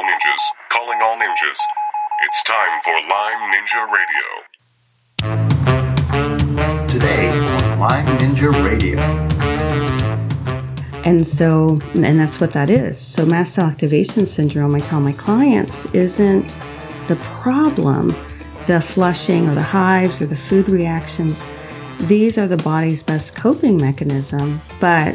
[0.00, 1.58] all ninjas, calling all ninjas.
[2.26, 4.26] It's time for Lyme Ninja Radio.
[6.88, 8.98] Today on Lyme Ninja Radio.
[11.04, 12.98] And so, and that's what that is.
[12.98, 16.56] So, mast cell activation syndrome, I tell my clients, isn't
[17.08, 18.14] the problem
[18.66, 21.42] the flushing or the hives or the food reactions.
[22.02, 25.14] These are the body's best coping mechanism, but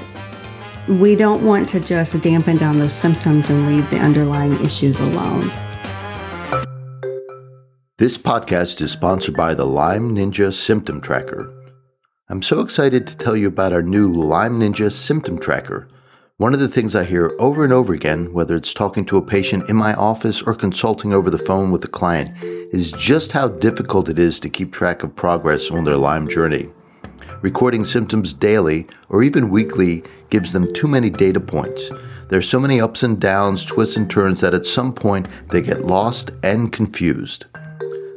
[0.87, 5.49] we don't want to just dampen down those symptoms and leave the underlying issues alone.
[7.97, 11.51] This podcast is sponsored by the Lyme Ninja Symptom Tracker.
[12.29, 15.87] I'm so excited to tell you about our new Lyme Ninja Symptom Tracker.
[16.37, 19.25] One of the things I hear over and over again, whether it's talking to a
[19.25, 22.37] patient in my office or consulting over the phone with a client,
[22.73, 26.67] is just how difficult it is to keep track of progress on their Lyme journey.
[27.41, 31.91] Recording symptoms daily or even weekly gives them too many data points.
[32.29, 35.85] There's so many ups and downs, twists and turns that at some point they get
[35.85, 37.45] lost and confused.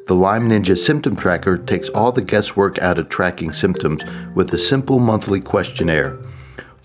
[0.06, 4.02] The Lyme Ninja Symptom Tracker takes all the guesswork out of tracking symptoms
[4.34, 6.18] with a simple monthly questionnaire.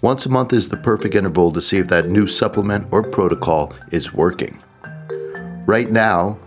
[0.01, 3.73] Once a month is the perfect interval to see if that new supplement or protocol
[3.91, 4.61] is working.
[5.65, 6.37] Right now,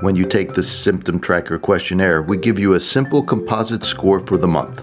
[0.00, 4.38] when you take the symptom tracker questionnaire, we give you a simple composite score for
[4.38, 4.82] the month.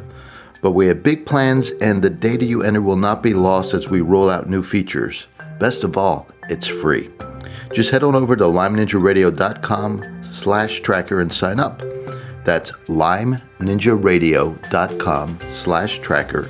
[0.61, 3.89] But we have big plans, and the data you enter will not be lost as
[3.89, 5.27] we roll out new features.
[5.59, 7.09] Best of all, it's free.
[7.73, 11.81] Just head on over to lymeninjaradio.com slash tracker and sign up.
[12.45, 16.49] That's lymeninjaradio.com slash tracker.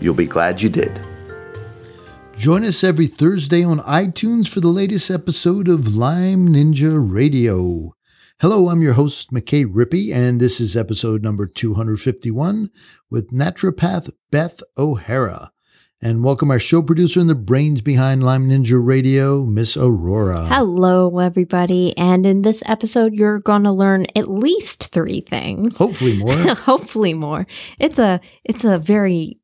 [0.00, 1.00] You'll be glad you did.
[2.36, 7.94] Join us every Thursday on iTunes for the latest episode of Lyme Ninja Radio.
[8.44, 12.68] Hello, I'm your host, McKay Rippey, and this is episode number 251
[13.10, 15.50] with naturopath Beth O'Hara.
[16.02, 20.44] And welcome our show producer and the brains behind Lyme Ninja Radio, Miss Aurora.
[20.44, 21.96] Hello, everybody.
[21.96, 25.78] And in this episode, you're going to learn at least three things.
[25.78, 26.34] Hopefully more.
[26.54, 27.46] Hopefully more.
[27.78, 29.40] It's a it's a very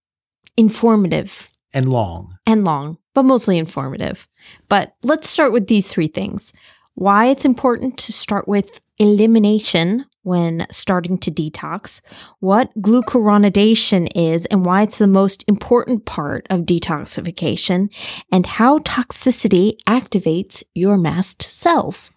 [0.59, 2.37] informative and long.
[2.45, 4.29] and long, but mostly informative.
[4.69, 6.53] But let's start with these three things.
[6.97, 12.03] Why it's important to start with elimination when starting to detox,
[12.41, 17.89] what glucuronidation is and why it's the most important part of detoxification,
[18.31, 22.11] and how toxicity activates your mast cells.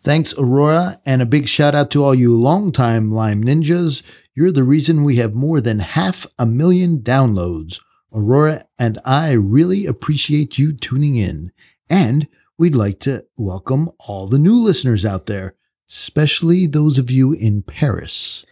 [0.00, 4.04] Thanks, Aurora, and a big shout out to all you longtime Lyme Ninjas.
[4.34, 7.80] You're the reason we have more than half a million downloads.
[8.14, 11.50] Aurora and I really appreciate you tuning in.
[11.90, 15.56] And we'd like to welcome all the new listeners out there,
[15.88, 18.44] especially those of you in Paris.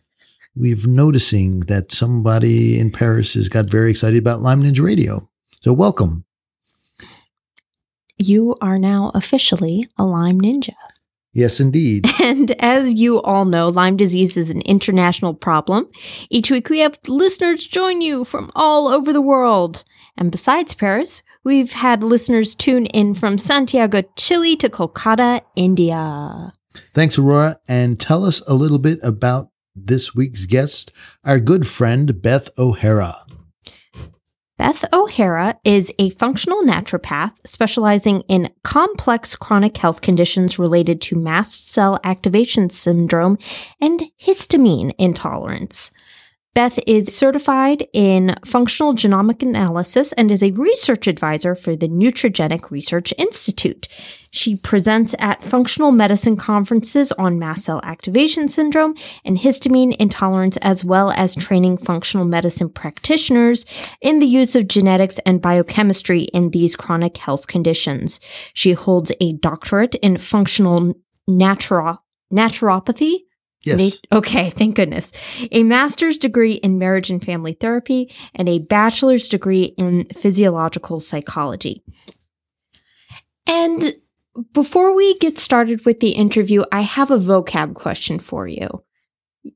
[0.55, 5.29] We've noticing that somebody in Paris has got very excited about Lyme Ninja Radio.
[5.61, 6.25] So welcome.
[8.19, 10.75] You are now officially a Lyme Ninja.
[11.35, 12.07] Yes, indeed.
[12.23, 15.87] And as you all know, Lyme disease is an international problem.
[16.31, 19.85] Each week we have listeners join you from all over the world.
[20.17, 26.55] And besides Paris, we've had listeners tune in from Santiago, Chile to Kolkata, India.
[26.93, 27.59] Thanks, Aurora.
[27.69, 30.93] And tell us a little bit about this week's guest,
[31.25, 33.27] our good friend, Beth O'Hara.
[34.59, 41.71] Beth O'Hara is a functional naturopath specializing in complex chronic health conditions related to mast
[41.71, 43.37] cell activation syndrome
[43.83, 45.91] and histamine intolerance.
[46.57, 52.71] Beth is certified in functional genomic analysis and is a research advisor for the Nutrigenic
[52.71, 53.89] Research Institute.
[54.31, 60.83] She presents at functional medicine conferences on mast cell activation syndrome and histamine intolerance, as
[60.83, 63.67] well as training functional medicine practitioners
[64.01, 68.19] in the use of genetics and biochemistry in these chronic health conditions.
[68.55, 70.95] She holds a doctorate in functional
[71.29, 71.99] naturo-
[72.33, 73.25] naturopathy
[73.67, 74.01] Yes.
[74.13, 75.13] Okay, thank goodness.
[75.53, 81.83] A master's degree in marriage and family therapy and a bachelor's degree in physiological psychology.
[83.47, 83.93] And
[84.53, 88.83] before we get started with the interview, I have a vocab question for you.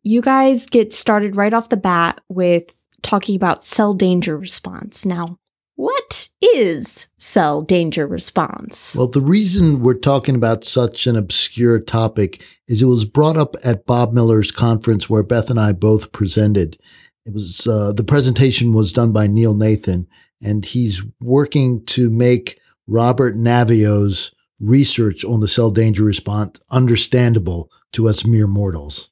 [0.03, 5.05] You guys get started right off the bat with talking about cell danger response.
[5.05, 5.40] Now,
[5.81, 8.94] what is cell danger response?
[8.94, 13.55] Well, the reason we're talking about such an obscure topic is it was brought up
[13.65, 16.77] at Bob Miller's conference where Beth and I both presented.
[17.25, 20.06] It was uh, the presentation was done by Neil Nathan,
[20.43, 28.06] and he's working to make Robert Naviaux's research on the cell danger response understandable to
[28.06, 29.09] us mere mortals.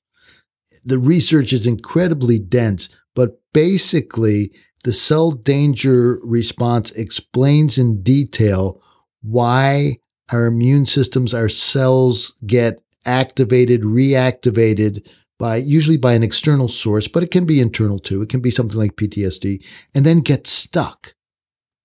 [0.84, 4.52] The research is incredibly dense, but basically,
[4.88, 8.80] the cell danger response explains in detail
[9.20, 9.98] why
[10.32, 15.06] our immune systems, our cells get activated, reactivated
[15.38, 18.22] by usually by an external source, but it can be internal too.
[18.22, 19.62] It can be something like PTSD
[19.94, 21.12] and then get stuck,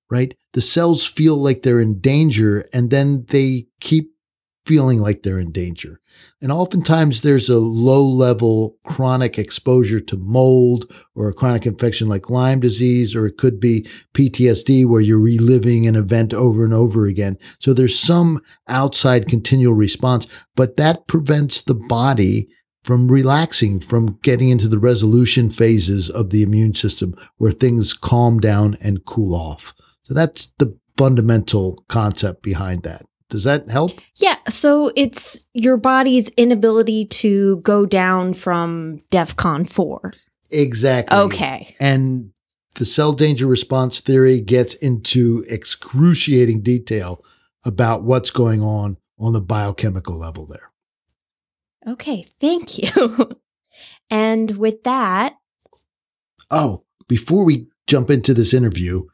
[0.10, 0.34] right?
[0.54, 4.13] The cells feel like they're in danger and then they keep
[4.66, 6.00] feeling like they're in danger.
[6.42, 12.30] And oftentimes there's a low level chronic exposure to mold or a chronic infection like
[12.30, 17.08] Lyme disease, or it could be PTSD where you're reliving an event over and over
[17.08, 17.38] again.
[17.60, 22.48] So there's some outside continual response, but that prevents the body
[22.84, 28.40] from relaxing, from getting into the resolution phases of the immune system where things calm
[28.40, 29.74] down and cool off.
[30.04, 33.06] So that's the fundamental concept behind that.
[33.34, 34.00] Does that help?
[34.18, 34.36] Yeah.
[34.48, 40.14] So it's your body's inability to go down from DEFCON 4.
[40.52, 41.18] Exactly.
[41.18, 41.76] Okay.
[41.80, 42.32] And
[42.76, 47.26] the cell danger response theory gets into excruciating detail
[47.66, 50.72] about what's going on on the biochemical level there.
[51.88, 52.28] Okay.
[52.40, 53.32] Thank you.
[54.12, 55.38] and with that.
[56.52, 59.06] Oh, before we jump into this interview,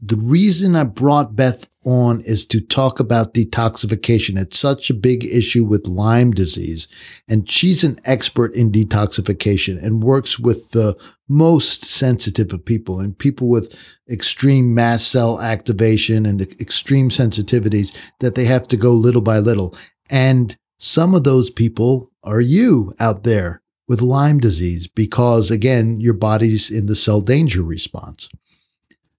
[0.00, 4.38] the reason I brought Beth on is to talk about detoxification.
[4.38, 6.86] It's such a big issue with Lyme disease.
[7.28, 10.94] And she's an expert in detoxification and works with the
[11.28, 18.34] most sensitive of people and people with extreme mast cell activation and extreme sensitivities that
[18.34, 19.74] they have to go little by little.
[20.10, 26.14] And some of those people are you out there with Lyme disease because again, your
[26.14, 28.28] body's in the cell danger response.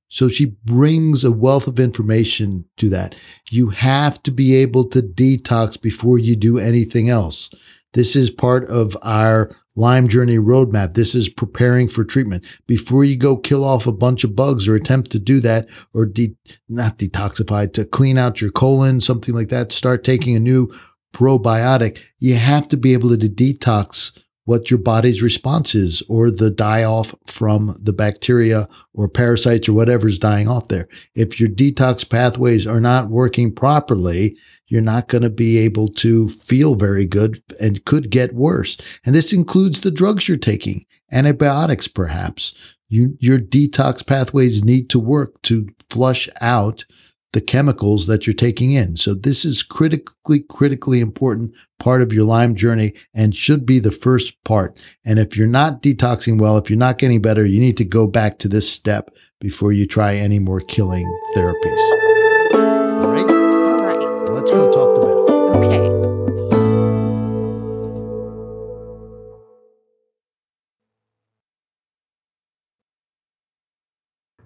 [0.10, 3.16] So she brings a wealth of information to that.
[3.52, 7.50] You have to be able to detox before you do anything else.
[7.94, 10.94] This is part of our Lyme Journey roadmap.
[10.94, 12.46] This is preparing for treatment.
[12.68, 16.06] Before you go kill off a bunch of bugs or attempt to do that or
[16.06, 16.36] de-
[16.68, 20.68] not detoxify, to clean out your colon, something like that, start taking a new
[21.14, 22.04] probiotic.
[22.18, 26.84] You have to be able to detox what your body's response is or the die
[26.84, 30.88] off from the bacteria or parasites or whatever's dying off there.
[31.14, 34.36] If your detox pathways are not working properly,
[34.66, 38.76] you're not going to be able to feel very good and could get worse.
[39.06, 42.76] And this includes the drugs you're taking, antibiotics, perhaps.
[42.88, 46.86] You, your detox pathways need to work to flush out
[47.34, 48.98] the chemicals that you're taking in.
[48.98, 53.92] So this is critically, critically important part of your Lyme journey and should be the
[53.92, 54.84] first part.
[55.06, 58.08] And if you're not detoxing well, if you're not getting better, you need to go
[58.08, 61.06] back to this step before you try any more killing
[61.36, 62.09] therapies.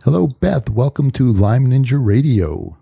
[0.03, 0.69] Hello, Beth.
[0.69, 2.77] Welcome to Lyme Ninja Radio.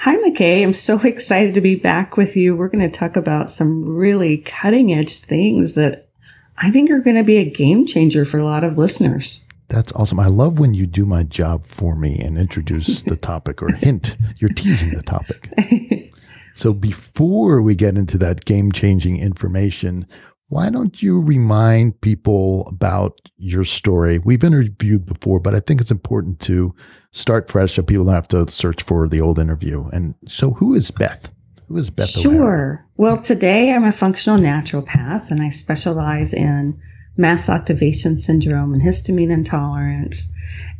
[0.00, 0.62] Hi, McKay.
[0.62, 2.54] I'm so excited to be back with you.
[2.54, 6.10] We're going to talk about some really cutting edge things that
[6.58, 9.46] I think are going to be a game changer for a lot of listeners.
[9.68, 10.20] That's awesome.
[10.20, 14.18] I love when you do my job for me and introduce the topic or hint.
[14.38, 15.48] You're teasing the topic.
[16.58, 20.08] So before we get into that game changing information,
[20.48, 24.18] why don't you remind people about your story?
[24.18, 26.74] We've interviewed before, but I think it's important to
[27.10, 29.86] start fresh so people don't have to search for the old interview.
[29.92, 31.32] And so, who is Beth?
[31.68, 32.08] Who is Beth?
[32.08, 32.34] Sure.
[32.34, 32.84] O'Hara?
[32.96, 36.80] Well, today I'm a functional naturopath and I specialize in
[37.18, 40.32] mast activation syndrome and histamine intolerance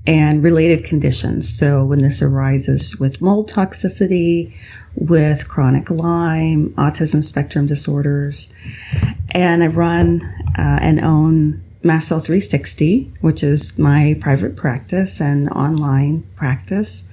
[0.06, 1.58] and related conditions.
[1.58, 4.54] So when this arises with mold toxicity,
[5.00, 8.52] with chronic Lyme, autism spectrum disorders,
[9.30, 10.22] and I run
[10.58, 17.10] uh, and own Mast Cell 360, which is my private practice and online practice.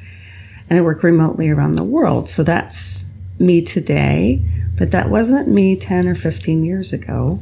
[0.70, 2.27] And I work remotely around the world.
[2.27, 4.42] So that's me today,
[4.77, 7.42] but that wasn't me 10 or 15 years ago.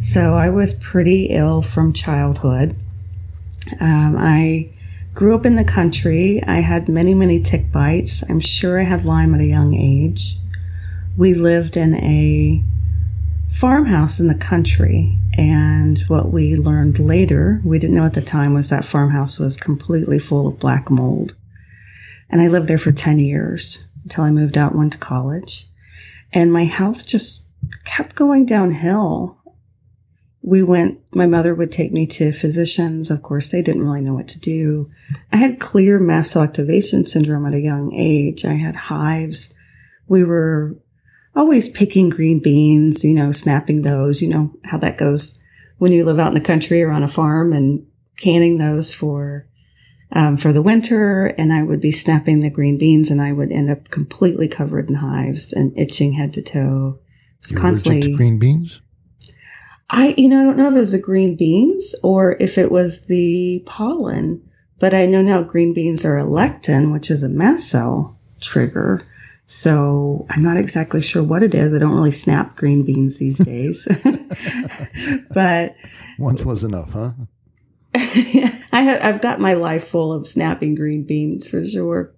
[0.00, 2.76] So I was pretty ill from childhood.
[3.80, 4.70] Um, I
[5.16, 6.42] grew up in the country.
[6.46, 8.22] I had many, many tick bites.
[8.28, 10.36] I'm sure I had Lyme at a young age.
[11.16, 12.62] We lived in a
[13.50, 15.18] farmhouse in the country.
[15.32, 19.56] And what we learned later, we didn't know at the time, was that farmhouse was
[19.56, 21.34] completely full of black mold.
[22.28, 25.68] And I lived there for 10 years until I moved out went to college.
[26.30, 27.48] And my health just
[27.86, 29.38] kept going downhill.
[30.46, 33.10] We went, my mother would take me to physicians.
[33.10, 34.88] Of course, they didn't really know what to do.
[35.32, 38.44] I had clear mast cell activation syndrome at a young age.
[38.44, 39.52] I had hives.
[40.06, 40.76] We were
[41.34, 45.42] always picking green beans, you know, snapping those, you know, how that goes
[45.78, 47.84] when you live out in the country or on a farm and
[48.16, 49.46] canning those for
[50.12, 53.50] um, for the winter, and I would be snapping the green beans, and I would
[53.50, 57.00] end up completely covered in hives and itching head to toe.
[57.40, 58.80] It's constantly allergic to green beans?
[59.88, 62.72] I, you know, I don't know if it was the green beans or if it
[62.72, 64.42] was the pollen,
[64.78, 69.02] but I know now green beans are a lectin, which is a mast cell trigger.
[69.46, 71.72] So I'm not exactly sure what it is.
[71.72, 73.86] I don't really snap green beans these days,
[75.30, 75.76] but
[76.18, 77.12] Once was enough, huh?
[77.94, 82.12] I have, I've got my life full of snapping green beans for sure.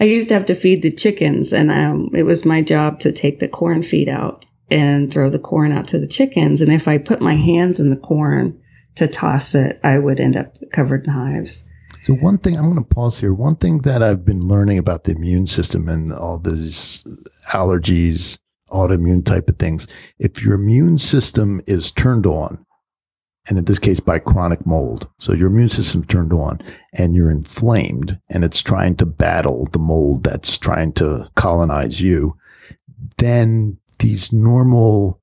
[0.00, 3.12] I used to have to feed the chickens, and um, it was my job to
[3.12, 6.62] take the corn feed out and throw the corn out to the chickens.
[6.62, 8.58] And if I put my hands in the corn
[8.94, 11.68] to toss it, I would end up covered in hives.
[12.04, 13.34] So one thing I'm going to pause here.
[13.34, 17.04] One thing that I've been learning about the immune system and all these
[17.52, 18.38] allergies,
[18.70, 19.86] autoimmune type of things.
[20.18, 22.64] If your immune system is turned on,
[23.48, 26.60] and in this case by chronic mold, so your immune system turned on
[26.94, 32.36] and you're inflamed and it's trying to battle the mold that's trying to colonize you,
[33.18, 35.20] then these normal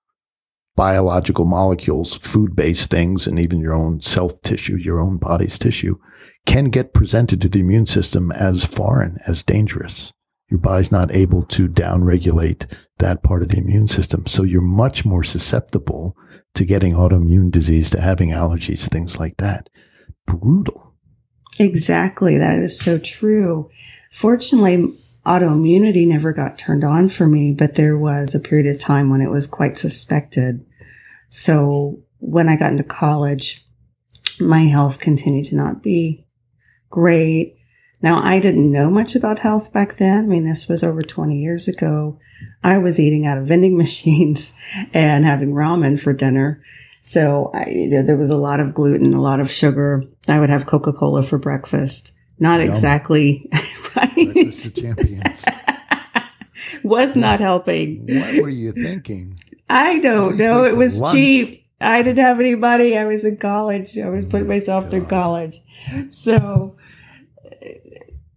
[0.75, 5.97] biological molecules, food based things, and even your own self tissue, your own body's tissue,
[6.45, 10.11] can get presented to the immune system as foreign, as dangerous.
[10.49, 12.65] Your body's not able to downregulate
[12.97, 14.25] that part of the immune system.
[14.25, 16.17] So you're much more susceptible
[16.55, 19.69] to getting autoimmune disease, to having allergies, things like that.
[20.25, 20.95] Brutal.
[21.59, 22.37] Exactly.
[22.37, 23.69] That is so true.
[24.11, 24.87] Fortunately,
[25.29, 29.21] autoimmunity never got turned on for me, but there was a period of time when
[29.21, 30.65] it was quite suspected.
[31.29, 33.63] So when I got into college,
[34.39, 36.25] my health continued to not be
[36.89, 37.57] great.
[38.01, 40.19] Now, I didn't know much about health back then.
[40.19, 42.17] I mean, this was over 20 years ago.
[42.63, 44.57] I was eating out of vending machines
[44.93, 46.63] and having ramen for dinner.
[47.01, 50.03] So I, you know, there was a lot of gluten, a lot of sugar.
[50.27, 52.13] I would have Coca Cola for breakfast.
[52.39, 52.69] Not Yum.
[52.69, 53.49] exactly
[53.95, 54.28] right.
[54.67, 55.43] Of champions.
[56.83, 58.05] was not helping.
[58.07, 59.37] What were you thinking?
[59.69, 60.65] I don't know.
[60.65, 61.13] It was lunch.
[61.13, 61.65] cheap.
[61.81, 62.97] I didn't have any money.
[62.97, 63.97] I was in college.
[63.97, 65.61] I was putting myself through college.
[66.09, 66.75] So,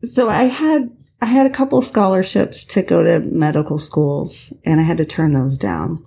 [0.05, 4.85] so I had, I had a couple scholarships to go to medical schools and I
[4.85, 6.05] had to turn those down.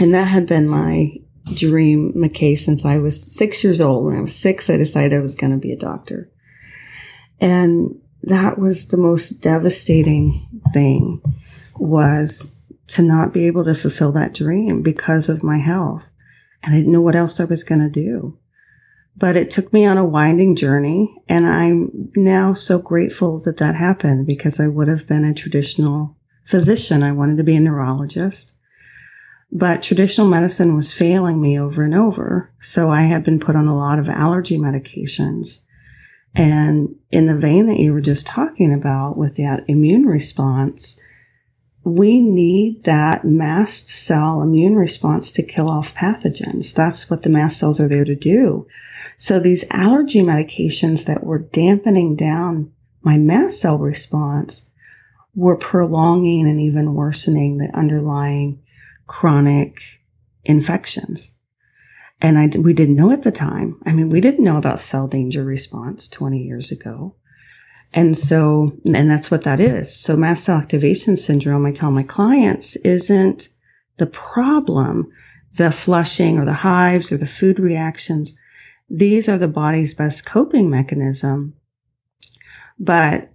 [0.00, 1.12] And that had been my
[1.54, 4.04] dream, McKay, since I was six years old.
[4.04, 6.30] When I was six, I decided I was going to be a doctor.
[7.40, 11.22] And that was the most devastating thing
[11.78, 16.10] was to not be able to fulfill that dream because of my health.
[16.62, 18.38] And I didn't know what else I was going to do.
[19.16, 21.14] But it took me on a winding journey.
[21.28, 26.16] And I'm now so grateful that that happened because I would have been a traditional
[26.44, 27.02] physician.
[27.02, 28.54] I wanted to be a neurologist.
[29.52, 32.52] But traditional medicine was failing me over and over.
[32.60, 35.65] So I had been put on a lot of allergy medications.
[36.36, 41.00] And in the vein that you were just talking about with that immune response,
[41.82, 46.74] we need that mast cell immune response to kill off pathogens.
[46.74, 48.66] That's what the mast cells are there to do.
[49.16, 54.72] So these allergy medications that were dampening down my mast cell response
[55.34, 58.60] were prolonging and even worsening the underlying
[59.06, 59.80] chronic
[60.44, 61.35] infections.
[62.26, 63.80] And I, we didn't know at the time.
[63.86, 67.14] I mean, we didn't know about cell danger response 20 years ago.
[67.94, 69.96] And so, and that's what that is.
[69.96, 73.46] So mast cell activation syndrome, I tell my clients, isn't
[73.98, 75.08] the problem,
[75.52, 78.36] the flushing or the hives or the food reactions.
[78.90, 81.54] These are the body's best coping mechanism.
[82.76, 83.30] But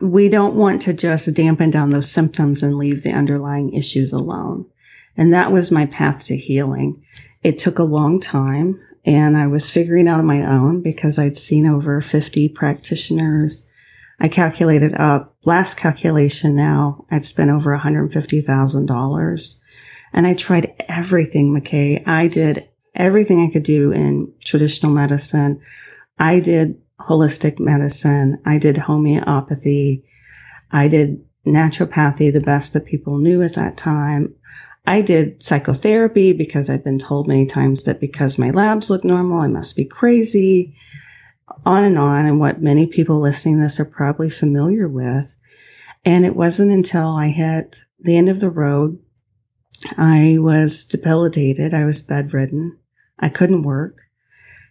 [0.00, 4.66] we don't want to just dampen down those symptoms and leave the underlying issues alone.
[5.16, 7.04] And that was my path to healing.
[7.42, 11.36] It took a long time and I was figuring out on my own because I'd
[11.36, 13.68] seen over 50 practitioners.
[14.20, 19.60] I calculated up last calculation now, I'd spent over $150,000
[20.12, 22.06] and I tried everything, McKay.
[22.06, 25.60] I did everything I could do in traditional medicine.
[26.18, 28.40] I did holistic medicine.
[28.44, 30.04] I did homeopathy.
[30.70, 34.34] I did naturopathy, the best that people knew at that time.
[34.88, 39.40] I did psychotherapy because I've been told many times that because my labs look normal,
[39.42, 40.74] I must be crazy.
[41.66, 45.36] On and on, and what many people listening to this are probably familiar with.
[46.06, 48.98] And it wasn't until I hit the end of the road,
[49.98, 51.74] I was debilitated.
[51.74, 52.78] I was bedridden.
[53.18, 53.98] I couldn't work.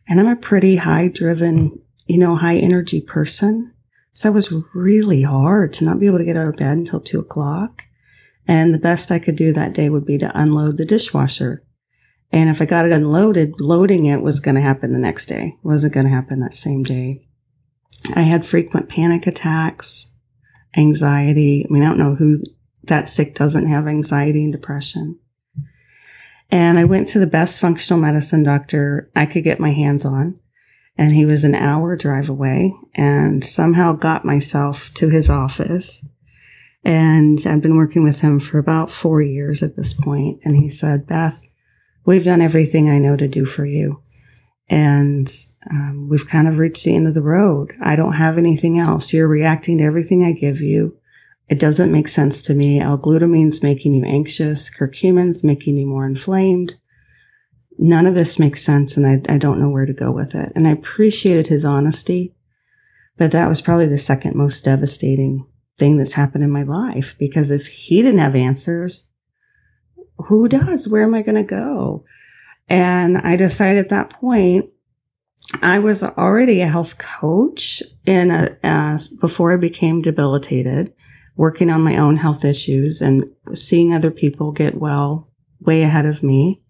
[0.09, 3.71] And I'm a pretty high driven, you know, high energy person.
[4.13, 7.01] So it was really hard to not be able to get out of bed until
[7.01, 7.83] two o'clock.
[8.47, 11.63] And the best I could do that day would be to unload the dishwasher.
[12.31, 15.57] And if I got it unloaded, loading it was going to happen the next day.
[15.57, 17.27] It wasn't going to happen that same day.
[18.15, 20.13] I had frequent panic attacks,
[20.75, 21.65] anxiety.
[21.67, 22.41] I mean, I don't know who
[22.83, 25.19] that sick doesn't have anxiety and depression.
[26.49, 30.39] And I went to the best functional medicine doctor I could get my hands on.
[30.97, 36.07] And he was an hour drive away and somehow got myself to his office.
[36.87, 40.39] And I've been working with him for about four years at this point.
[40.45, 41.45] And he said, Beth,
[42.05, 44.01] we've done everything I know to do for you.
[44.69, 45.29] And
[45.69, 47.73] um, we've kind of reached the end of the road.
[47.83, 49.11] I don't have anything else.
[49.11, 50.97] You're reacting to everything I give you.
[51.49, 52.79] It doesn't make sense to me.
[52.79, 54.73] L-glutamine's making you anxious.
[54.73, 56.75] Curcumin's making you more inflamed.
[57.77, 60.53] None of this makes sense, and I, I don't know where to go with it.
[60.55, 62.33] And I appreciated his honesty,
[63.17, 65.45] but that was probably the second most devastating
[65.77, 69.07] thing that's happened in my life because if he didn't have answers,
[70.17, 70.87] who does?
[70.87, 72.03] Where am I going to go?
[72.67, 74.69] And I decided at that point,
[75.61, 80.93] I was already a health coach in a, uh, before I became debilitated,
[81.35, 85.29] working on my own health issues and seeing other people get well
[85.61, 86.61] way ahead of me.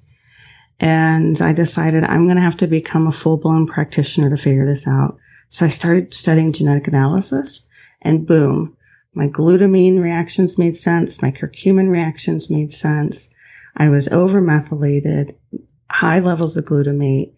[0.80, 4.66] And I decided I'm going to have to become a full blown practitioner to figure
[4.66, 5.18] this out.
[5.50, 7.68] So I started studying genetic analysis
[8.02, 8.77] and boom,
[9.18, 11.24] my glutamine reactions made sense.
[11.24, 13.32] My curcumin reactions made sense.
[13.76, 15.36] I was over methylated,
[15.90, 17.34] high levels of glutamate,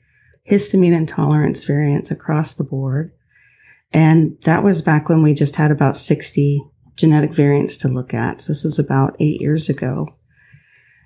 [0.51, 3.13] histamine intolerance variants across the board.
[3.93, 6.61] And that was back when we just had about 60
[6.97, 8.41] genetic variants to look at.
[8.41, 10.15] So this was about eight years ago.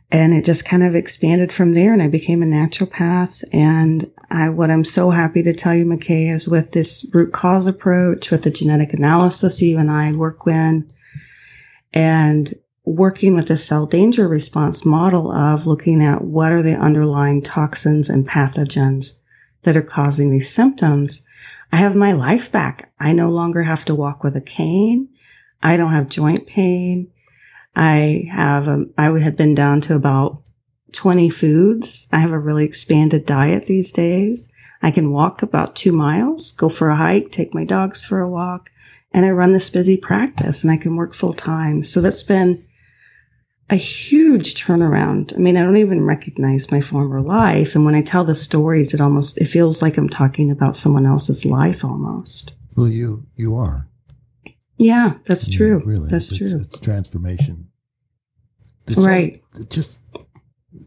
[0.09, 3.43] And it just kind of expanded from there and I became a naturopath.
[3.53, 7.67] And I, what I'm so happy to tell you, McKay, is with this root cause
[7.67, 10.91] approach, with the genetic analysis you and I work with,
[11.93, 17.43] and working with the cell danger response model of looking at what are the underlying
[17.43, 19.19] toxins and pathogens
[19.61, 21.23] that are causing these symptoms,
[21.71, 22.91] I have my life back.
[22.99, 25.09] I no longer have to walk with a cane.
[25.61, 27.11] I don't have joint pain.
[27.75, 30.42] I have, um, I had been down to about
[30.93, 32.07] 20 foods.
[32.11, 34.49] I have a really expanded diet these days.
[34.81, 38.29] I can walk about two miles, go for a hike, take my dogs for a
[38.29, 38.69] walk,
[39.11, 41.83] and I run this busy practice and I can work full time.
[41.83, 42.57] So that's been
[43.69, 45.33] a huge turnaround.
[45.33, 47.75] I mean, I don't even recognize my former life.
[47.75, 51.05] And when I tell the stories, it almost, it feels like I'm talking about someone
[51.05, 52.55] else's life almost.
[52.75, 53.87] Well, you, you are.
[54.77, 55.81] Yeah, that's true.
[55.85, 56.59] really, That's it's, true.
[56.59, 57.69] It's transformation.
[58.87, 59.41] It's uh, Right.
[59.55, 59.99] all- just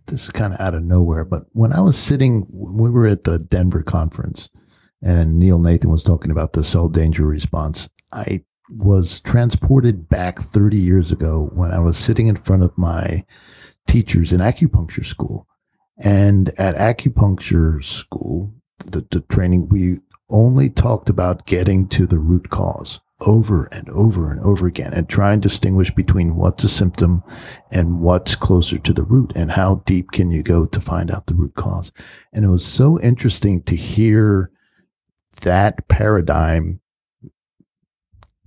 [0.06, 3.06] this is kind of out of nowhere, but when I was sitting, when we were
[3.06, 4.48] at the Denver conference,
[5.02, 10.76] and Neil Nathan was talking about the cell danger response, I was transported back 30
[10.76, 13.24] years ago when I was sitting in front of my
[13.86, 15.46] teachers in acupuncture school.
[16.02, 22.50] And at acupuncture school, the, the training, we only talked about getting to the root
[22.50, 27.22] cause over and over and over again and try and distinguish between what's a symptom
[27.70, 31.26] and what's closer to the root and how deep can you go to find out
[31.26, 31.92] the root cause.
[32.32, 34.50] And it was so interesting to hear
[35.40, 36.80] that paradigm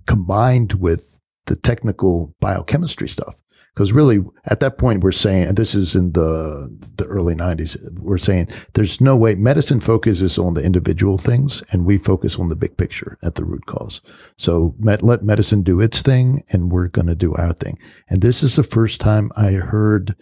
[0.06, 3.36] combined with the technical biochemistry stuff.
[3.74, 7.76] Because really, at that point, we're saying, and this is in the the early '90s,
[7.98, 12.48] we're saying there's no way medicine focuses on the individual things, and we focus on
[12.48, 14.00] the big picture at the root cause.
[14.36, 17.78] So med- let medicine do its thing, and we're going to do our thing.
[18.08, 20.14] And this is the first time I heard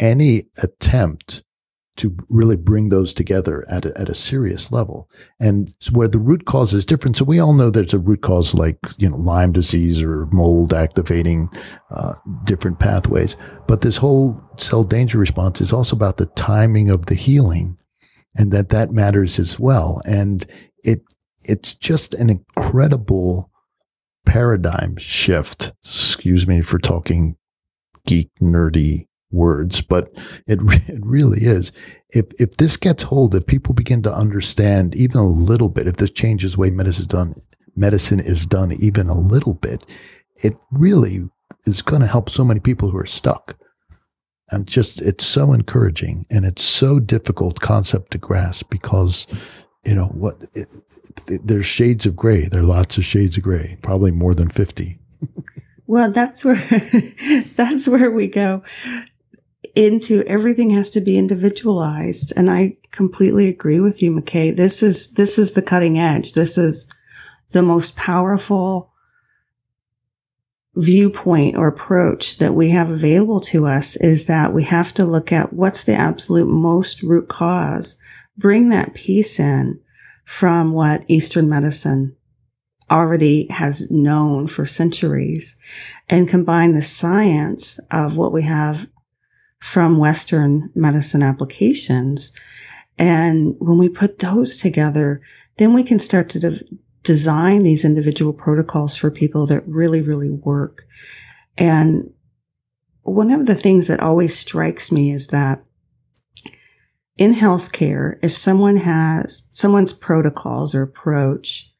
[0.00, 1.42] any attempt
[2.00, 5.08] to really bring those together at a, at a serious level.
[5.38, 7.16] And where the root cause is different.
[7.16, 10.72] So we all know there's a root cause like, you know, Lyme disease or mold
[10.72, 11.50] activating
[11.90, 13.36] uh, different pathways.
[13.68, 17.76] But this whole cell danger response is also about the timing of the healing
[18.34, 20.00] and that that matters as well.
[20.06, 20.46] And
[20.82, 21.02] it,
[21.42, 23.50] it's just an incredible
[24.24, 25.72] paradigm shift.
[25.84, 27.36] Excuse me for talking
[28.06, 30.10] geek nerdy words, but
[30.46, 31.72] it it really is.
[32.10, 35.96] If if this gets hold, if people begin to understand even a little bit, if
[35.96, 37.34] this changes the way medicine is done,
[37.76, 39.86] medicine is done even a little bit,
[40.36, 41.28] it really
[41.66, 43.56] is going to help so many people who are stuck.
[44.52, 49.28] And just it's so encouraging, and it's so difficult concept to grasp because
[49.84, 50.66] you know what it,
[51.28, 52.48] it, there's shades of gray.
[52.48, 54.98] There are lots of shades of gray, probably more than fifty.
[55.86, 56.56] Well, that's where
[57.56, 58.64] that's where we go
[59.74, 62.32] into everything has to be individualized.
[62.36, 64.56] And I completely agree with you, McKay.
[64.56, 66.32] This is this is the cutting edge.
[66.32, 66.92] This is
[67.50, 68.92] the most powerful
[70.76, 75.32] viewpoint or approach that we have available to us is that we have to look
[75.32, 77.98] at what's the absolute most root cause,
[78.36, 79.80] bring that piece in
[80.24, 82.14] from what Eastern medicine
[82.90, 85.58] already has known for centuries
[86.08, 88.88] and combine the science of what we have
[89.60, 92.32] from Western medicine applications.
[92.98, 95.20] And when we put those together,
[95.58, 96.64] then we can start to de-
[97.02, 100.86] design these individual protocols for people that really, really work.
[101.56, 102.12] And
[103.02, 105.62] one of the things that always strikes me is that
[107.16, 111.70] in healthcare, if someone has someone's protocols or approach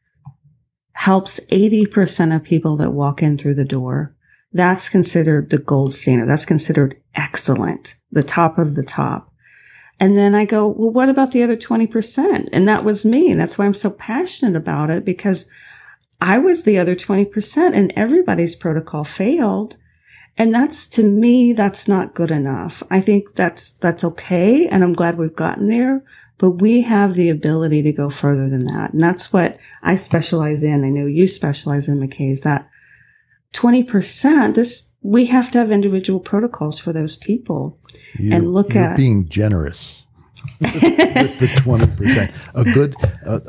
[0.93, 4.15] helps 80% of people that walk in through the door,
[4.53, 6.29] that's considered the gold standard.
[6.29, 9.33] That's considered excellent, the top of the top.
[10.01, 12.49] And then I go, well, what about the other 20%?
[12.53, 13.31] And that was me.
[13.31, 15.49] And that's why I'm so passionate about it because
[16.21, 19.77] I was the other 20% and everybody's protocol failed.
[20.39, 22.83] And that's to me, that's not good enough.
[22.91, 24.67] I think that's, that's okay.
[24.67, 26.03] And I'm glad we've gotten there,
[26.39, 28.95] but we have the ability to go further than that.
[28.95, 30.83] And that's what I specialize in.
[30.83, 32.71] I know you specialize in McKay's that
[33.53, 37.79] 20%, this, we have to have individual protocols for those people
[38.19, 40.07] You're, and look at being generous
[40.61, 40.73] with
[41.39, 42.51] the 20%.
[42.55, 42.95] A good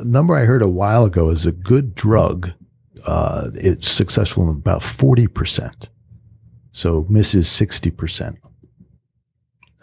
[0.06, 2.52] number I heard a while ago is a good drug.
[3.06, 5.90] Uh, it's successful in about 40%.
[6.72, 8.38] So misses 60%.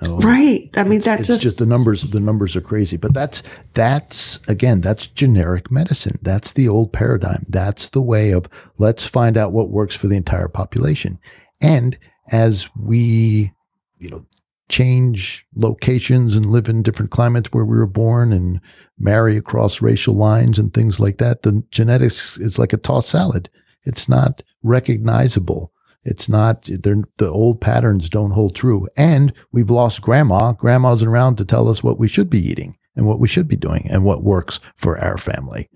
[0.03, 0.71] Oh, right.
[0.77, 2.11] I mean, that's just, just, the numbers.
[2.11, 3.43] The numbers are crazy, but that's
[3.75, 6.19] that's again that's generic medicine.
[6.23, 7.45] That's the old paradigm.
[7.49, 8.47] That's the way of
[8.79, 11.19] let's find out what works for the entire population.
[11.61, 11.99] And
[12.31, 13.51] as we,
[13.99, 14.25] you know,
[14.69, 18.61] change locations and live in different climates where we were born and
[18.99, 23.51] marry across racial lines and things like that, the genetics is like a tossed salad.
[23.85, 25.73] It's not recognizable.
[26.09, 28.89] It's not, the old patterns don't hold true.
[28.97, 30.53] And we've lost grandma.
[30.53, 33.57] Grandma's around to tell us what we should be eating and what we should be
[33.57, 35.69] doing and what works for our family.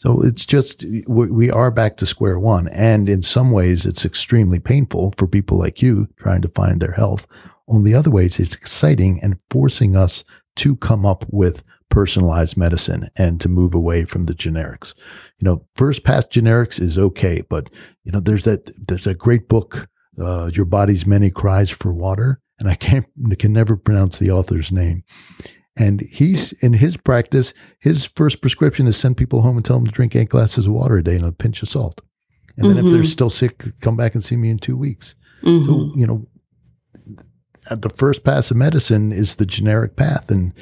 [0.00, 2.68] So it's just, we are back to square one.
[2.68, 6.92] And in some ways, it's extremely painful for people like you trying to find their
[6.92, 7.26] health.
[7.68, 10.22] On the other ways, it's exciting and forcing us
[10.56, 11.64] to come up with
[11.94, 14.94] personalized medicine and to move away from the generics.
[15.38, 17.70] You know, first pass generics is okay, but
[18.02, 19.88] you know, there's that there's a great book,
[20.20, 23.06] uh, Your Body's Many Cries for Water, and I can't
[23.38, 25.04] can never pronounce the author's name.
[25.76, 29.86] And he's in his practice, his first prescription is send people home and tell them
[29.86, 32.00] to drink eight glasses of water a day and a pinch of salt.
[32.56, 32.86] And then mm-hmm.
[32.86, 35.14] if they're still sick, come back and see me in two weeks.
[35.42, 35.64] Mm-hmm.
[35.64, 36.26] So, you know,
[37.70, 40.30] Uh, the first pass of medicine is the generic path.
[40.30, 40.52] And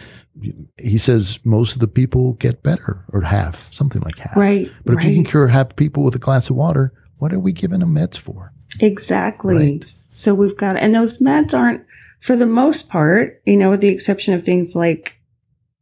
[0.80, 4.36] he says most of the people get better or half, something like half.
[4.36, 4.70] Right.
[4.84, 5.08] But if right.
[5.08, 7.94] you can cure half people with a glass of water, what are we giving them
[7.94, 8.52] meds for?
[8.80, 9.54] Exactly.
[9.54, 9.94] Right?
[10.08, 11.84] So we've got, and those meds aren't,
[12.20, 15.18] for the most part, you know, with the exception of things like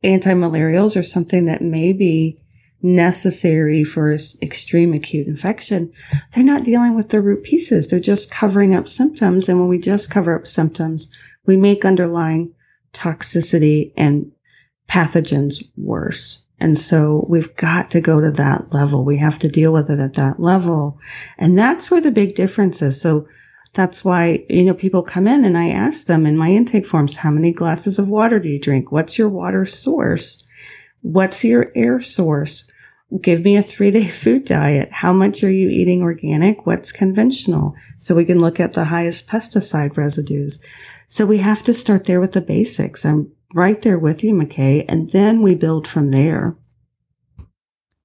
[0.03, 2.39] anti-malarials or something that may be
[2.83, 5.93] necessary for extreme acute infection,
[6.33, 7.89] they're not dealing with the root pieces.
[7.89, 9.49] They're just covering up symptoms.
[9.49, 11.13] And when we just cover up symptoms,
[11.47, 12.55] we make underlying
[12.93, 14.33] toxicity and
[14.89, 16.45] pathogens worse.
[16.59, 19.05] And so we've got to go to that level.
[19.05, 20.99] We have to deal with it at that level.
[21.39, 23.01] And that's where the big difference is.
[23.01, 23.27] So
[23.73, 27.17] that's why, you know, people come in and I ask them in my intake forms,
[27.17, 28.93] how many glasses of water do you drink?
[28.93, 30.47] What's your water source?
[31.03, 32.70] What's your air source?
[33.21, 34.93] Give me a three day food diet.
[34.93, 36.65] How much are you eating organic?
[36.67, 37.75] What's conventional?
[37.99, 40.63] So we can look at the highest pesticide residues.
[41.09, 43.05] So we have to start there with the basics.
[43.05, 44.85] I'm right there with you, McKay.
[44.89, 46.57] And then we build from there.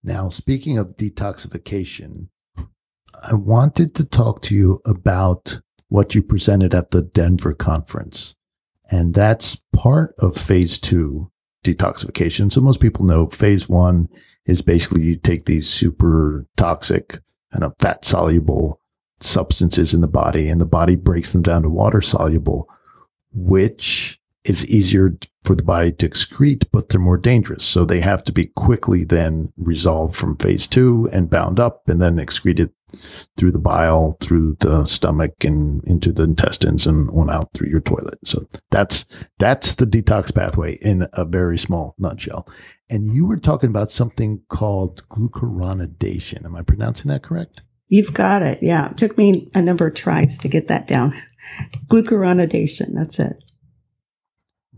[0.03, 6.91] Now, speaking of detoxification, I wanted to talk to you about what you presented at
[6.91, 8.35] the Denver conference.
[8.89, 11.31] And that's part of phase two
[11.63, 12.51] detoxification.
[12.51, 14.07] So most people know phase one
[14.45, 17.19] is basically you take these super toxic
[17.51, 18.81] kind of uh, fat soluble
[19.19, 22.67] substances in the body and the body breaks them down to water soluble,
[23.33, 27.63] which is easier for the body to excrete, but they're more dangerous.
[27.63, 32.01] So they have to be quickly then resolved from phase two and bound up and
[32.01, 32.71] then excreted
[33.37, 37.81] through the bile, through the stomach and into the intestines and on out through your
[37.81, 38.19] toilet.
[38.25, 39.05] So that's,
[39.39, 42.47] that's the detox pathway in a very small nutshell.
[42.89, 46.45] And you were talking about something called glucuronidation.
[46.45, 47.61] Am I pronouncing that correct?
[47.87, 48.59] You've got it.
[48.61, 48.91] Yeah.
[48.91, 51.13] It took me a number of tries to get that down.
[51.87, 52.93] glucuronidation.
[52.93, 53.43] That's it.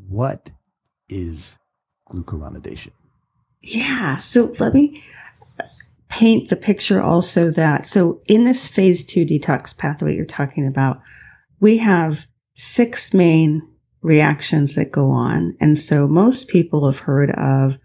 [0.07, 0.51] What
[1.09, 1.57] is
[2.09, 2.91] glucuronidation?
[3.61, 4.17] Yeah.
[4.17, 5.03] So let me
[6.09, 11.01] paint the picture also that, so in this phase two detox pathway you're talking about,
[11.59, 13.61] we have six main
[14.01, 15.55] reactions that go on.
[15.59, 17.77] And so most people have heard of,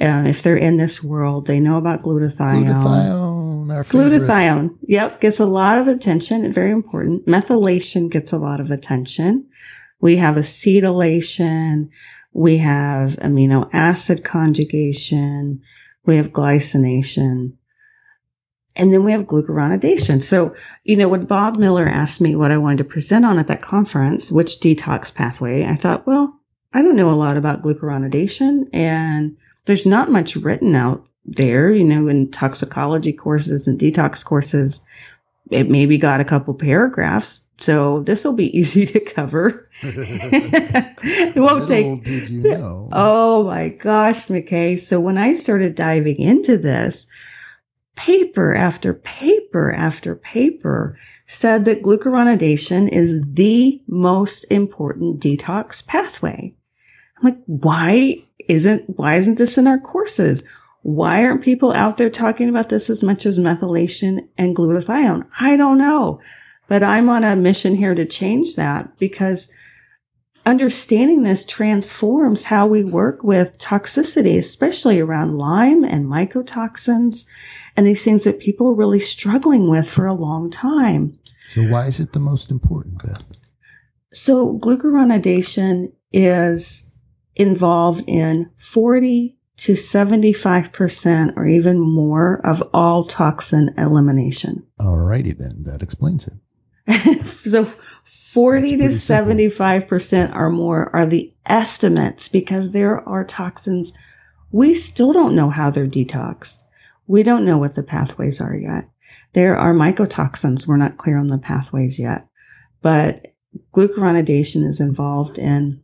[0.00, 2.66] uh, if they're in this world, they know about glutathione.
[2.66, 3.84] Glutathione.
[3.84, 6.50] Glutathione, yep, gets a lot of attention.
[6.52, 7.26] Very important.
[7.26, 9.46] Methylation gets a lot of attention.
[10.00, 11.88] We have acetylation.
[12.32, 15.62] We have amino acid conjugation.
[16.06, 17.54] We have glycination.
[18.76, 20.20] And then we have glucuronidation.
[20.20, 23.46] So, you know, when Bob Miller asked me what I wanted to present on at
[23.46, 26.40] that conference, which detox pathway, I thought, well,
[26.72, 29.36] I don't know a lot about glucuronidation and
[29.66, 34.84] there's not much written out there, you know, in toxicology courses and detox courses.
[35.50, 37.42] It maybe got a couple paragraphs.
[37.58, 39.68] So this will be easy to cover.
[39.82, 42.04] it won't Little take.
[42.04, 42.88] did you know.
[42.92, 44.78] Oh my gosh, McKay.
[44.78, 47.06] So when I started diving into this,
[47.96, 56.54] paper after paper after paper said that glucuronidation is the most important detox pathway.
[57.18, 60.46] I'm like, why isn't, why isn't this in our courses?
[60.84, 65.26] Why aren't people out there talking about this as much as methylation and glutathione?
[65.40, 66.20] I don't know,
[66.68, 69.50] but I'm on a mission here to change that because
[70.44, 77.26] understanding this transforms how we work with toxicity, especially around Lyme and mycotoxins
[77.78, 81.18] and these things that people are really struggling with for a long time.
[81.48, 83.38] So why is it the most important, Beth?
[84.12, 86.98] So glucuronidation is
[87.36, 94.66] involved in 40 to 75% or even more of all toxin elimination.
[94.80, 97.24] Alrighty then, that explains it.
[97.26, 99.88] so 40 to That's pretty simple.
[99.88, 103.96] 75% or more are the estimates because there are toxins
[104.54, 106.62] we still don't know how they're detoxed.
[107.08, 108.88] We don't know what the pathways are yet.
[109.32, 110.68] There are mycotoxins.
[110.68, 112.28] We're not clear on the pathways yet,
[112.80, 113.34] but
[113.72, 115.82] glucuronidation is involved in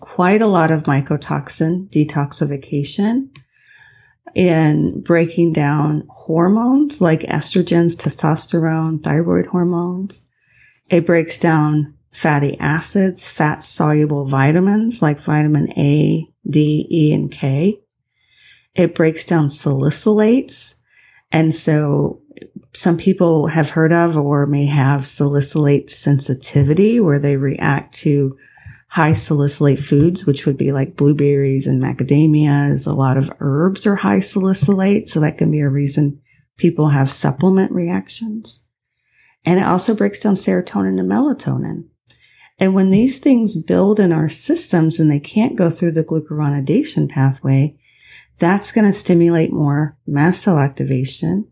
[0.00, 3.28] quite a lot of mycotoxin detoxification
[4.34, 10.24] in breaking down hormones like estrogens, testosterone, thyroid hormones.
[10.90, 17.80] It breaks down fatty acids, fat soluble vitamins like vitamin A, D, E, and K.
[18.74, 20.76] It breaks down salicylates.
[21.32, 22.22] And so
[22.72, 28.36] some people have heard of or may have salicylate sensitivity where they react to
[28.88, 32.86] high salicylate foods, which would be like blueberries and macadamias.
[32.86, 35.08] A lot of herbs are high salicylate.
[35.08, 36.20] So that can be a reason
[36.56, 38.66] people have supplement reactions.
[39.44, 41.84] And it also breaks down serotonin and melatonin.
[42.58, 47.08] And when these things build in our systems and they can't go through the glucuronidation
[47.08, 47.78] pathway,
[48.38, 51.46] that's going to stimulate more mast cell activation.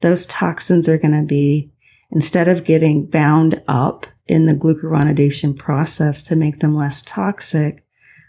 [0.00, 1.70] Those toxins are going to be,
[2.10, 7.84] instead of getting bound up in the glucuronidation process to make them less toxic,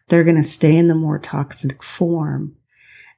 [0.07, 2.55] they're going to stay in the more toxic form.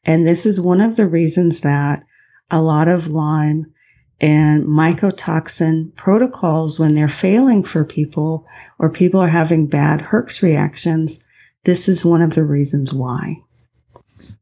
[0.04, 2.04] And this is one of the reasons that
[2.50, 3.72] a lot of Lyme
[4.20, 8.46] and mycotoxin protocols, when they're failing for people
[8.78, 11.26] or people are having bad Herx reactions,
[11.64, 13.38] this is one of the reasons why.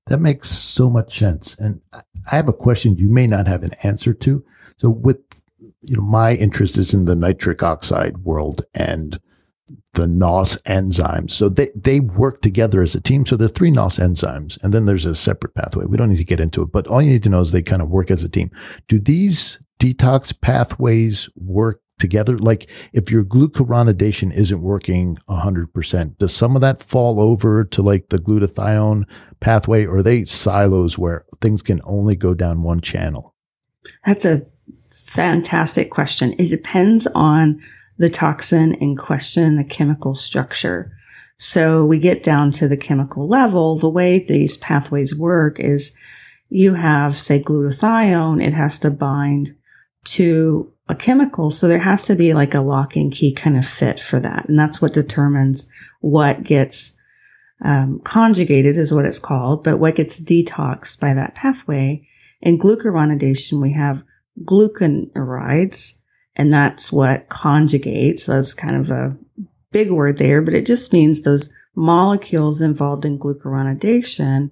[0.08, 1.58] That makes so much sense.
[1.60, 4.44] And I I have a question you may not have an answer to.
[4.78, 5.20] So with,
[5.82, 9.20] you know, my interest is in the nitric oxide world and
[9.94, 11.32] the NOS enzymes.
[11.32, 13.26] So they, they work together as a team.
[13.26, 15.86] So there are three NOS enzymes and then there's a separate pathway.
[15.86, 17.62] We don't need to get into it, but all you need to know is they
[17.62, 18.52] kind of work as a team.
[18.88, 22.38] Do these detox pathways work together?
[22.38, 28.10] Like if your glucuronidation isn't working 100%, does some of that fall over to like
[28.10, 33.36] the glutathione pathway or are they silos where things can only go down one channel?
[34.06, 34.46] That's a
[35.10, 36.34] fantastic question.
[36.38, 37.60] It depends on
[37.98, 40.92] the toxin in question the chemical structure.
[41.38, 43.78] So we get down to the chemical level.
[43.78, 45.98] The way these pathways work is
[46.50, 49.56] you have, say, glutathione, it has to bind
[50.06, 51.50] to a chemical.
[51.52, 54.48] So there has to be like a lock and key kind of fit for that.
[54.48, 55.70] And that's what determines
[56.02, 57.00] what gets
[57.64, 62.08] um, conjugated is what it's called, but what gets detoxed by that pathway.
[62.42, 64.04] In glucuronidation, we have
[64.44, 66.00] glucuronides,
[66.36, 68.22] and that's what conjugates.
[68.22, 69.18] So that's kind of a
[69.72, 74.52] big word there, but it just means those molecules involved in glucuronidation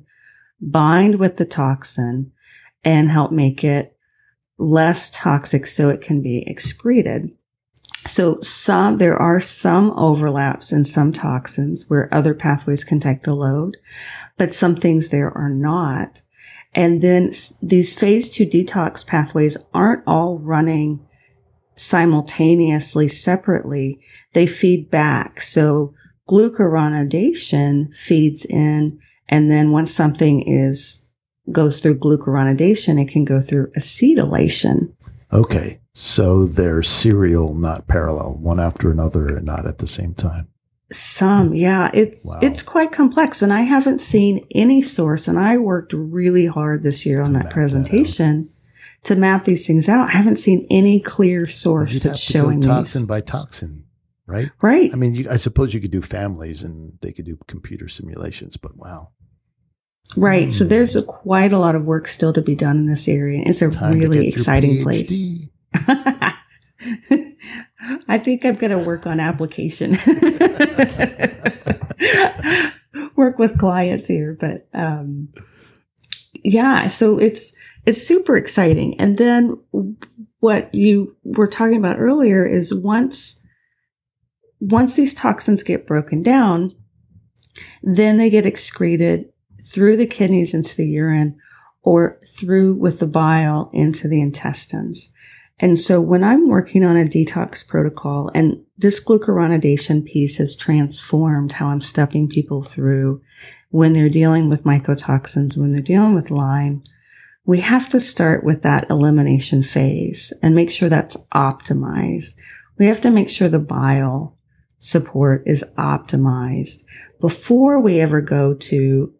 [0.60, 2.32] bind with the toxin
[2.84, 3.95] and help make it
[4.58, 7.36] less toxic so it can be excreted.
[8.06, 13.36] So some, there are some overlaps in some toxins where other pathways can take the
[13.36, 13.78] load,
[14.38, 16.21] but some things there are not.
[16.74, 21.06] And then these phase two detox pathways aren't all running
[21.76, 24.00] simultaneously separately.
[24.34, 25.42] They feed back.
[25.42, 25.94] So
[26.30, 29.00] glucuronidation feeds in.
[29.30, 31.12] And then once something is
[31.52, 34.94] goes through glucuronidation, it can go through acetylation.
[35.32, 35.80] Okay.
[35.94, 40.48] So they're serial, not parallel, one after another and not at the same time.
[40.91, 42.39] Some, yeah, it's Wow.
[42.41, 45.28] it's quite complex, and I haven't seen any source.
[45.28, 48.50] And I worked really hard this year on To that map that presentation
[49.04, 50.10] to map these things out.
[50.10, 53.08] I haven't seen any clear source You'd that's go showing toxin these.
[53.10, 53.84] by toxin,
[54.28, 54.50] right?
[54.62, 57.89] right, I mean, you, I suppose you could do families and they could do computer
[57.89, 59.10] simulations, but wow.
[60.15, 60.52] right.
[60.54, 60.69] So Hmm.
[60.69, 63.43] there's a, quite a lot of work still to be done in this area.
[63.45, 65.12] It's a Time really exciting place.
[68.08, 69.91] I think I'm going to work on application.
[73.15, 75.30] work with clients here, but um,
[76.43, 79.00] yeah, so it's it's super exciting.
[79.00, 79.58] And then
[80.39, 83.41] what you were talking about earlier is once
[84.60, 86.76] once these toxins get broken down,
[87.84, 89.26] then they get excreted
[89.63, 91.38] through the kidneys into the urine
[91.82, 95.12] or through with the bile into the intestines.
[95.60, 101.54] And so when I'm working on a detox protocol and this glucuronidation piece has transformed
[101.54, 103.22] how I'm stepping people through
[103.70, 106.84] when they're dealing with mycotoxins, when they're dealing with Lyme,
[107.46, 112.36] we have to start with that elimination phase and make sure that's optimized.
[112.78, 114.38] We have to make sure the bile
[114.80, 116.84] support is optimized
[117.20, 119.13] before we ever go to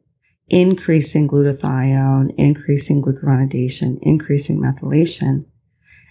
[0.50, 5.46] increasing glutathione, increasing glucuronidation, increasing methylation.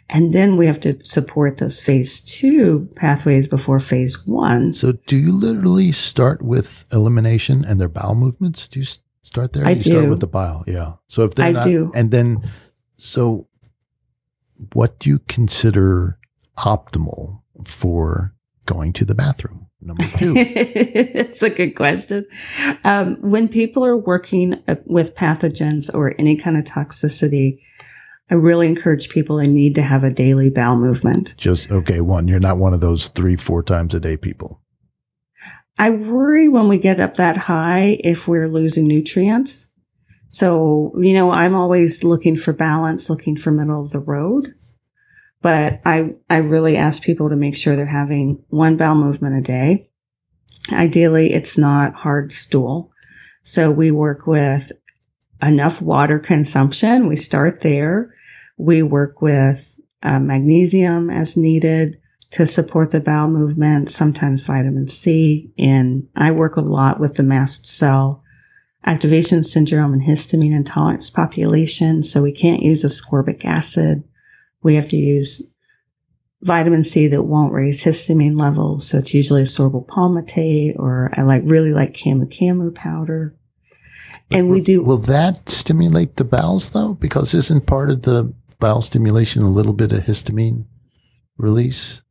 [0.09, 4.73] And then we have to support those phase two pathways before phase one.
[4.73, 8.69] So, do you literally start with elimination and their bowel movements?
[8.69, 8.87] Do you
[9.27, 9.67] start there?
[9.67, 10.95] I you start with the bile, yeah.
[11.09, 11.91] So if they're I not, do.
[11.95, 12.43] and then,
[12.97, 13.49] so
[14.73, 16.19] what do you consider
[16.59, 18.35] optimal for
[18.67, 19.67] going to the bathroom?
[19.81, 22.27] Number two, it's a good question.
[22.85, 27.61] Um, when people are working uh, with pathogens or any kind of toxicity,
[28.31, 31.35] I really encourage people they need to have a daily bowel movement.
[31.37, 32.01] just okay.
[32.01, 34.63] One, you're not one of those three, four times a day people.
[35.79, 39.69] I worry when we get up that high if we're losing nutrients.
[40.29, 44.45] So, you know, I'm always looking for balance, looking for middle of the road.
[45.43, 49.41] But I, I really ask people to make sure they're having one bowel movement a
[49.41, 49.91] day.
[50.73, 52.91] Ideally, it's not hard stool.
[53.43, 54.73] So we work with
[55.41, 57.07] enough water consumption.
[57.07, 58.15] We start there.
[58.57, 61.99] We work with uh, magnesium as needed
[62.31, 65.53] to support the bowel movement, sometimes vitamin C.
[65.59, 68.23] And I work a lot with the mast cell
[68.85, 72.03] activation syndrome and histamine intolerance population.
[72.03, 74.05] So we can't use ascorbic acid.
[74.63, 75.53] We have to use
[76.43, 78.89] vitamin C that won't raise histamine levels.
[78.89, 83.35] So it's usually ascorbyl palmitate or I like really like camu camu powder.
[84.31, 86.95] And we Will- do Will that stimulate the bowels though?
[86.95, 90.65] Because isn't part of the bowel stimulation a little bit of histamine
[91.37, 92.03] release?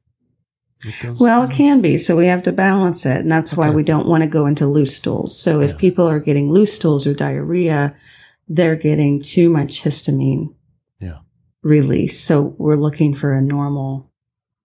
[1.19, 1.97] Well, it can be.
[1.97, 3.17] So we have to balance it.
[3.17, 5.39] And that's why we don't want to go into loose stools.
[5.39, 7.95] So if people are getting loose stools or diarrhea,
[8.47, 10.53] they're getting too much histamine
[10.99, 11.19] Yeah.
[11.63, 12.19] release.
[12.19, 14.11] So we're looking for a normal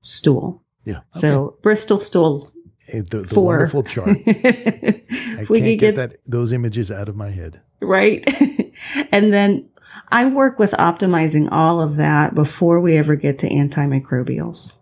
[0.02, 0.62] stool.
[0.84, 1.00] Yeah.
[1.10, 2.52] So Bristol stool
[2.88, 3.00] Okay.
[3.00, 4.08] the, wonderful chart.
[4.26, 7.62] I we can't get, get that those images out of my head.
[7.80, 8.24] right?
[9.12, 9.68] and then
[10.08, 14.72] I work with optimizing all of that before we ever get to antimicrobials.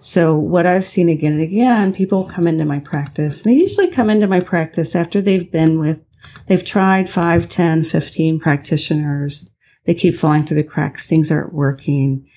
[0.00, 3.42] So what I've seen again and again, people come into my practice.
[3.42, 6.00] They usually come into my practice after they've been with,
[6.46, 9.50] they've tried 5, 10, 15 practitioners.
[9.84, 11.06] They keep falling through the cracks.
[11.06, 12.28] Things aren't working.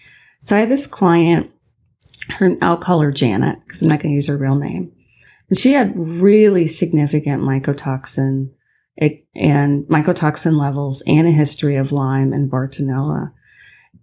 [0.41, 1.51] So I had this client,
[2.29, 4.91] her, I'll call her Janet because I'm not going to use her real name.
[5.49, 8.51] And she had really significant mycotoxin
[8.97, 13.31] and mycotoxin levels and a history of Lyme and Bartonella.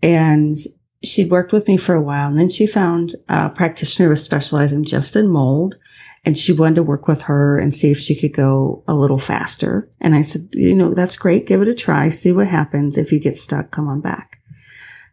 [0.03, 0.57] And
[1.03, 4.23] she'd worked with me for a while and then she found a practitioner who was
[4.23, 5.77] specializing just in mold
[6.25, 9.19] and she wanted to work with her and see if she could go a little
[9.19, 9.91] faster.
[10.01, 11.47] And I said, you know, that's great.
[11.47, 12.11] Give it a try.
[12.11, 12.97] See what happens.
[12.97, 14.39] If you get stuck, come on back.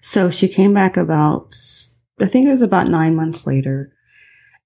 [0.02, 1.56] So she came back about,
[2.22, 3.92] I think it was about nine months later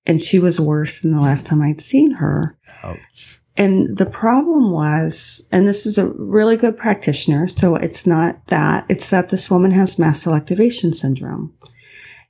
[0.05, 2.57] and she was worse than the last time I'd seen her.
[2.83, 3.41] Ouch.
[3.55, 8.85] And the problem was, and this is a really good practitioner, so it's not that,
[8.89, 11.53] it's that this woman has mast activation syndrome.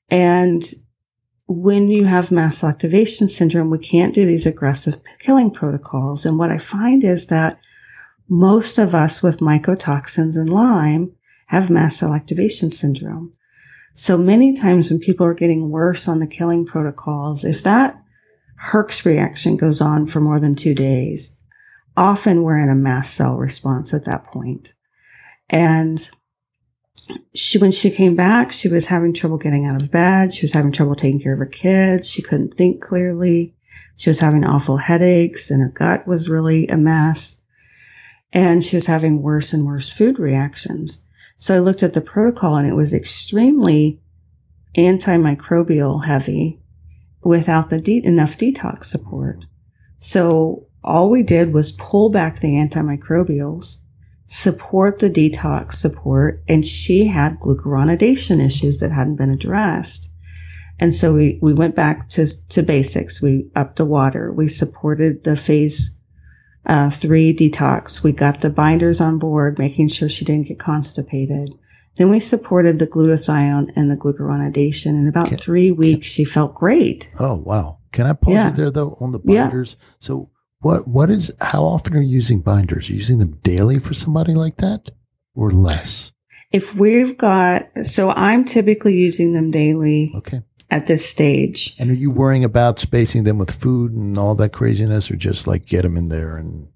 [0.09, 0.63] And
[1.47, 6.26] when you have mast activation syndrome, we can't do these aggressive killing protocols.
[6.26, 7.59] And what I find is that
[8.28, 11.13] most of us with mycotoxins and Lyme
[11.47, 13.34] have mast activation syndrome.
[13.93, 18.02] So many times when people are getting worse on the killing protocols, if that
[18.61, 21.41] Herx reaction goes on for more than two days,
[21.97, 24.73] often we're in a mast cell response at that point.
[25.49, 26.09] And
[27.35, 30.33] she, when she came back, she was having trouble getting out of bed.
[30.33, 32.09] She was having trouble taking care of her kids.
[32.09, 33.55] She couldn't think clearly.
[33.97, 37.41] She was having awful headaches and her gut was really a mess.
[38.31, 41.05] And she was having worse and worse food reactions.
[41.37, 44.01] So I looked at the protocol and it was extremely
[44.77, 46.62] antimicrobial heavy
[47.24, 49.45] without the de- enough detox support.
[49.97, 53.78] So all we did was pull back the antimicrobials,
[54.26, 60.09] support the detox support, and she had glucuronidation issues that hadn't been addressed.
[60.80, 63.21] And so we, we went back to, to basics.
[63.21, 64.34] We upped the water.
[64.34, 65.97] We supported the phase
[66.65, 68.03] uh, three detox.
[68.03, 71.53] We got the binders on board, making sure she didn't get constipated.
[71.97, 74.87] Then we supported the glutathione and the glucuronidation.
[74.99, 75.35] In about Okay.
[75.37, 77.07] three weeks, she felt great.
[77.19, 77.77] Oh wow!
[77.91, 78.49] Can I pause Yeah.
[78.49, 79.43] you there though on the Yeah.
[79.45, 79.75] binders?
[79.99, 80.29] So
[80.61, 82.89] what what is how often are you using binders?
[82.89, 84.89] Are you using them daily for somebody like that,
[85.35, 86.11] or less?
[86.51, 90.41] If we've got, so I'm typically using them daily Okay.
[90.69, 91.75] at this stage.
[91.79, 95.47] And are you worrying about spacing them with food and all that craziness, or just
[95.47, 96.67] like get them in there and?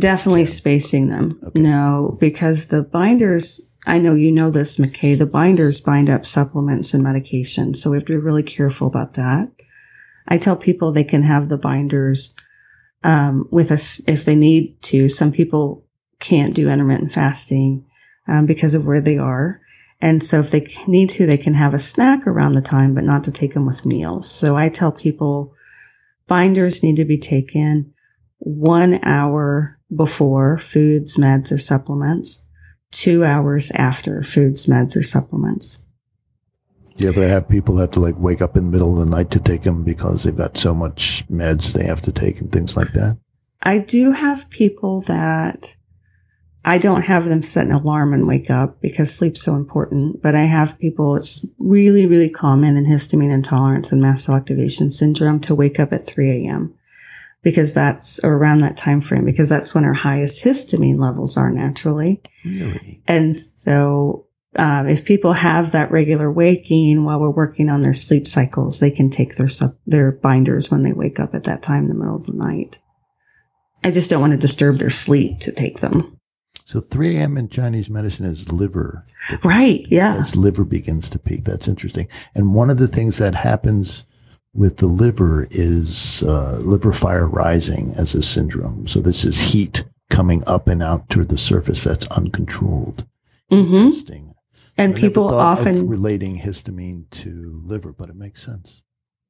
[0.00, 1.38] Definitely spacing them.
[1.46, 1.60] Okay.
[1.60, 6.92] No, because the binders, I know you know this, McKay, the binders bind up supplements
[6.92, 7.76] and medications.
[7.76, 9.48] So we have to be really careful about that.
[10.28, 12.36] I tell people they can have the binders
[13.02, 15.08] um, with us if they need to.
[15.08, 15.86] Some people
[16.18, 17.86] can't do intermittent fasting
[18.28, 19.60] um, because of where they are.
[20.00, 23.04] And so if they need to, they can have a snack around the time, but
[23.04, 24.30] not to take them with meals.
[24.30, 25.54] So I tell people
[26.26, 27.92] binders need to be taken
[28.38, 32.46] one hour before foods, meds, or supplements,
[32.92, 35.86] two hours after foods, meds, or supplements.
[36.96, 39.16] Do you ever have people have to like wake up in the middle of the
[39.16, 42.52] night to take them because they've got so much meds they have to take and
[42.52, 43.18] things like that?
[43.62, 45.76] I do have people that
[46.64, 50.34] I don't have them set an alarm and wake up because sleep's so important, but
[50.34, 55.40] I have people, it's really, really common in histamine intolerance and mast cell activation syndrome
[55.40, 56.74] to wake up at 3 a.m.
[57.42, 61.50] because that's or around that time frame because that's when our highest histamine levels are
[61.50, 62.20] naturally.
[62.44, 63.02] Really?
[63.06, 64.26] And so,
[64.56, 68.90] um, if people have that regular waking while we're working on their sleep cycles, they
[68.90, 71.94] can take their sup- their binders when they wake up at that time in the
[71.94, 72.78] middle of the night.
[73.82, 76.16] I just don't want to disturb their sleep to take them.
[76.66, 77.36] So 3 a.m.
[77.36, 79.04] in Chinese medicine is liver.
[79.42, 79.86] Right?
[79.88, 80.14] Yeah.
[80.14, 81.44] As liver begins to peak.
[81.44, 82.06] That's interesting.
[82.34, 84.04] And one of the things that happens
[84.52, 88.86] with the liver is uh, liver fire rising as a syndrome.
[88.86, 93.06] So this is heat coming up and out to the surface that's uncontrolled.
[93.50, 94.34] hmm Interesting.
[94.76, 98.82] And I people thought of often, relating histamine to liver, but it makes sense.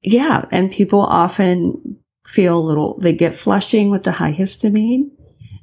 [0.02, 2.96] yeah, and people often feel a little.
[2.98, 5.10] They get flushing with the high histamine.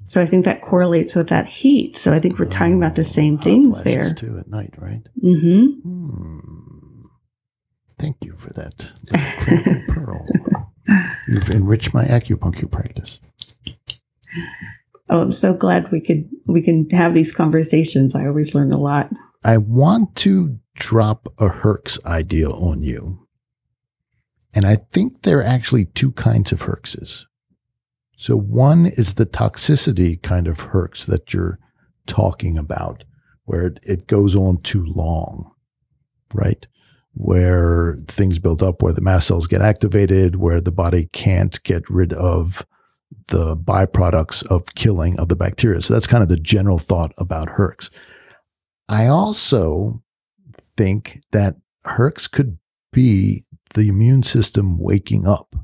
[0.06, 1.98] So I think that correlates with that heat.
[1.98, 4.14] So I think we're talking about the same things there.
[4.14, 5.02] too at night, right?
[5.22, 6.40] hmm Hmm.
[8.00, 10.26] Thank you for that pearl.
[11.28, 13.20] You've enriched my acupuncture practice.
[15.10, 18.16] Oh, I'm so glad we could we can have these conversations.
[18.16, 19.10] I always learn a lot.
[19.44, 23.28] I want to drop a Herx idea on you.
[24.54, 27.26] And I think there are actually two kinds of Herxes.
[28.18, 31.60] So one is the toxicity kind of Herx that you're
[32.08, 33.04] talking about,
[33.46, 35.52] where it, it goes on too long,
[36.34, 36.66] right?
[37.20, 41.90] Where things build up, where the mast cells get activated, where the body can't get
[41.90, 42.66] rid of
[43.28, 45.82] the byproducts of killing of the bacteria.
[45.82, 47.90] So that's kind of the general thought about Herx.
[48.88, 50.04] I also
[50.76, 51.56] think that
[51.86, 52.58] Herx could
[52.94, 55.56] be the immune system waking up,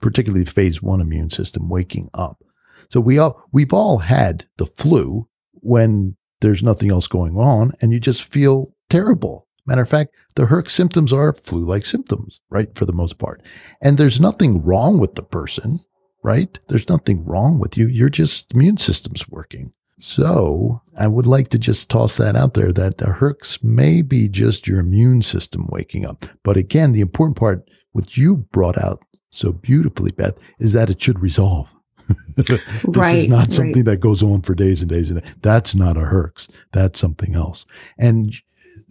[0.00, 2.42] particularly the phase one immune system waking up.
[2.90, 7.92] So we all we've all had the flu when there's nothing else going on and
[7.92, 9.46] you just feel terrible.
[9.66, 12.68] Matter of fact, the Herx symptoms are flu-like symptoms, right?
[12.76, 13.42] For the most part.
[13.82, 15.78] And there's nothing wrong with the person,
[16.22, 16.58] right?
[16.68, 17.86] There's nothing wrong with you.
[17.88, 19.72] You're just immune system's working.
[20.00, 24.28] So I would like to just toss that out there that the Herx may be
[24.28, 26.26] just your immune system waking up.
[26.42, 31.00] But again, the important part, which you brought out so beautifully, Beth, is that it
[31.00, 31.74] should resolve.
[32.36, 33.54] this is Right, not right.
[33.54, 35.34] something that goes on for days and days and days.
[35.40, 36.50] That's not a Herx.
[36.72, 37.64] That's something else.
[37.96, 38.34] And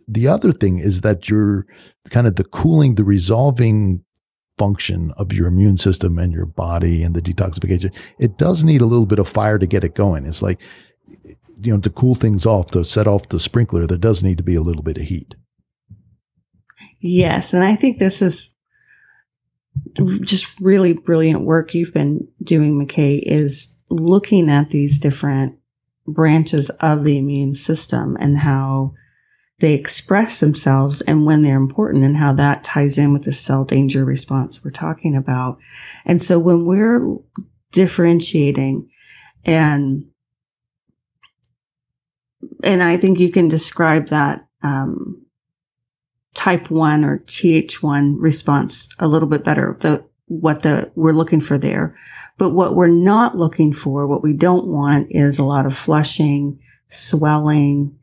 [0.08, 1.66] the other thing is that you're
[2.10, 4.04] kind of the cooling, the resolving
[4.58, 7.96] function of your immune system and your body and the detoxification.
[8.20, 10.26] It does need a little bit of fire to get it going.
[10.26, 10.62] It's like,
[11.62, 14.44] you know, to cool things off, to set off the sprinkler, there does need to
[14.44, 15.36] be a little bit of heat.
[17.00, 18.52] Yes, and I think this is
[20.22, 25.58] just really brilliant work you've been doing, McKay, is looking at these different
[26.08, 28.94] branches of the immune system and how
[29.64, 33.64] they express themselves and when they're important and how that ties in with the cell
[33.64, 35.58] danger response we're talking about.
[36.04, 37.02] And so when we're
[37.72, 38.90] differentiating
[39.46, 40.04] and
[42.62, 45.26] and I think you can describe that um,
[46.34, 49.78] type one or Th1 response a little bit better.
[49.80, 51.96] The what the we're looking for there.
[52.38, 56.60] But what we're not looking for, what we don't want is a lot of flushing,
[56.90, 57.98] swelling.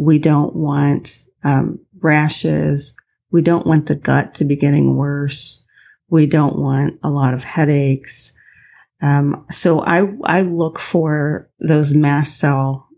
[0.00, 2.96] We don't want um, rashes.
[3.30, 5.62] We don't want the gut to be getting worse.
[6.08, 8.32] We don't want a lot of headaches.
[9.02, 12.88] Um, so I, I look for those mast cell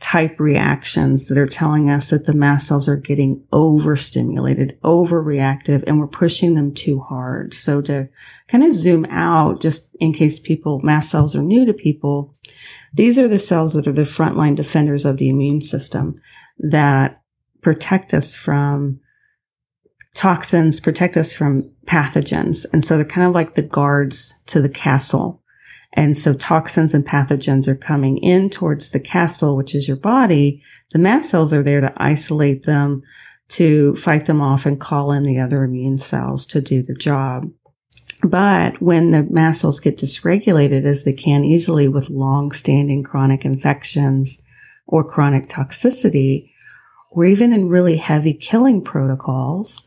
[0.00, 6.00] type reactions that are telling us that the mast cells are getting overstimulated, overreactive, and
[6.00, 7.52] we're pushing them too hard.
[7.52, 8.08] So to
[8.48, 12.34] kind of zoom out, just in case people, mast cells are new to people,
[12.94, 16.16] these are the cells that are the frontline defenders of the immune system
[16.58, 17.22] that
[17.62, 19.00] protect us from
[20.14, 22.64] toxins, protect us from pathogens.
[22.72, 25.42] And so they're kind of like the guards to the castle
[25.96, 30.62] and so toxins and pathogens are coming in towards the castle, which is your body.
[30.92, 33.02] The mast cells are there to isolate them,
[33.48, 37.50] to fight them off and call in the other immune cells to do the job.
[38.22, 43.46] But when the mast cells get dysregulated, as they can easily with long standing chronic
[43.46, 44.42] infections
[44.86, 46.50] or chronic toxicity,
[47.10, 49.84] or even in really heavy killing protocols,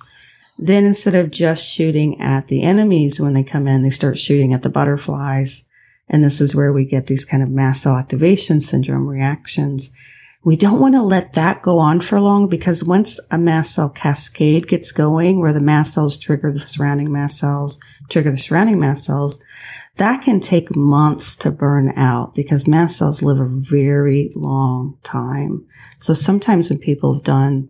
[0.58, 4.54] then instead of just shooting at the enemies when they come in, they start shooting
[4.54, 5.66] at the butterflies
[6.10, 9.95] and this is where we get these kind of mast cell activation syndrome reactions.
[10.43, 13.89] We don't want to let that go on for long because once a mast cell
[13.89, 17.80] cascade gets going where the mast cells trigger the surrounding mast cells,
[18.10, 19.43] trigger the surrounding mast cells,
[20.00, 25.66] that can take months to burn out because mast cells live a very long time.
[26.00, 27.70] So sometimes when people have done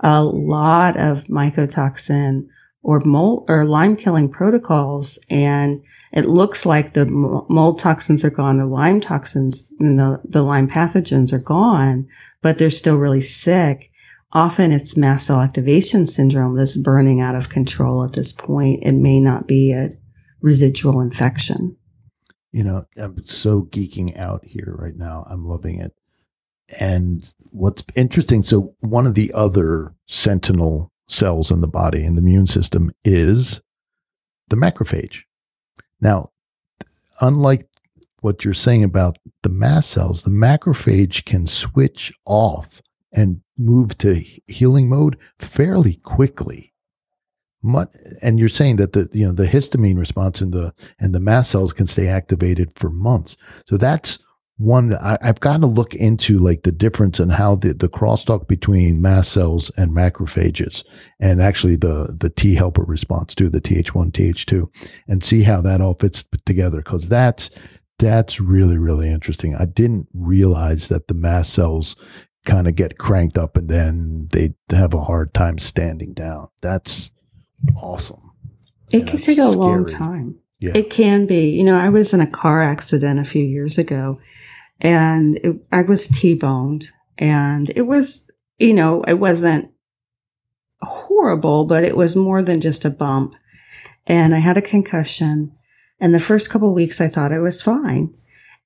[0.00, 2.48] a lot of mycotoxin
[2.82, 5.18] or mold or Lyme killing protocols.
[5.30, 5.82] And
[6.12, 10.68] it looks like the mold toxins are gone, the Lyme toxins, and the, the Lyme
[10.68, 12.08] pathogens are gone,
[12.40, 13.90] but they're still really sick.
[14.32, 18.82] Often it's mast cell activation syndrome that's burning out of control at this point.
[18.82, 19.90] It may not be a
[20.42, 21.76] residual infection.
[22.50, 25.24] You know, I'm so geeking out here right now.
[25.28, 25.94] I'm loving it.
[26.80, 32.22] And what's interesting, so one of the other sentinel cells in the body in the
[32.22, 33.60] immune system is
[34.48, 35.22] the macrophage.
[36.00, 36.30] Now,
[37.20, 37.68] unlike
[38.20, 42.80] what you're saying about the mast cells, the macrophage can switch off
[43.12, 46.71] and move to healing mode fairly quickly.
[48.22, 51.50] And you're saying that the you know the histamine response and the and the mast
[51.50, 53.36] cells can stay activated for months.
[53.66, 54.18] So that's
[54.62, 57.88] one that I, have got to look into like the difference in how the, the
[57.88, 60.84] crosstalk between mast cells and macrophages
[61.20, 64.66] and actually the, the T helper response to the TH1, TH2
[65.08, 66.82] and see how that all fits together.
[66.82, 67.50] Cause that's,
[67.98, 69.54] that's really, really interesting.
[69.54, 71.96] I didn't realize that the mast cells
[72.44, 76.48] kind of get cranked up and then they have a hard time standing down.
[76.60, 77.11] That's
[77.76, 78.32] awesome.
[78.92, 79.56] It can take a scary.
[79.56, 80.38] long time.
[80.58, 80.72] Yeah.
[80.74, 81.50] It can be.
[81.50, 84.20] You know, I was in a car accident a few years ago
[84.80, 86.88] and it, I was T-boned
[87.18, 89.70] and it was, you know, it wasn't
[90.80, 93.34] horrible, but it was more than just a bump.
[94.06, 95.52] And I had a concussion.
[96.00, 98.12] And the first couple weeks, I thought I was fine.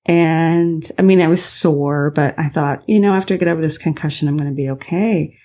[0.06, 3.60] And I mean, I was sore, but I thought, you know, after I get over
[3.60, 5.36] this concussion, I'm going to be okay.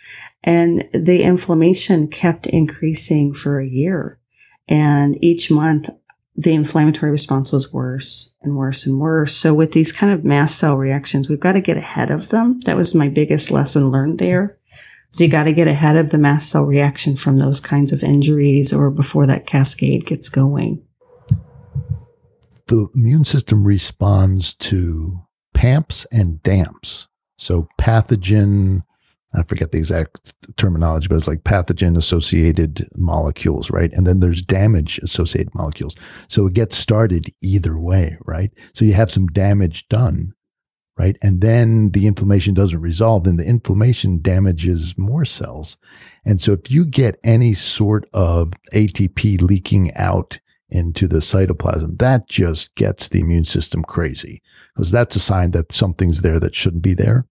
[0.43, 4.19] And the inflammation kept increasing for a year.
[4.67, 5.89] And each month
[6.35, 9.35] the inflammatory response was worse and worse and worse.
[9.35, 12.59] So with these kind of mast cell reactions, we've got to get ahead of them.
[12.61, 14.57] That was my biggest lesson learned there.
[15.11, 18.03] So you got to get ahead of the mast cell reaction from those kinds of
[18.03, 20.81] injuries or before that cascade gets going.
[22.67, 25.21] The immune system responds to
[25.53, 27.07] PAMPs and DAMPs.
[27.37, 28.81] So pathogen
[29.33, 33.91] I forget the exact terminology, but it's like pathogen associated molecules, right?
[33.93, 35.95] And then there's damage associated molecules.
[36.27, 38.51] So it gets started either way, right?
[38.73, 40.33] So you have some damage done,
[40.99, 41.17] right?
[41.21, 45.77] And then the inflammation doesn't resolve, then the inflammation damages more cells.
[46.25, 50.39] And so if you get any sort of ATP leaking out
[50.71, 54.41] into the cytoplasm, that just gets the immune system crazy
[54.75, 57.27] because that's a sign that something's there that shouldn't be there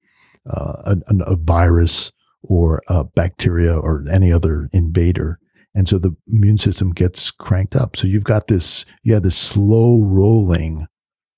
[0.49, 2.12] uh, a, a, virus
[2.43, 5.38] or a bacteria or any other invader.
[5.74, 7.97] And so the immune system gets cranked up.
[7.97, 10.86] So you've got this, you have this slow rolling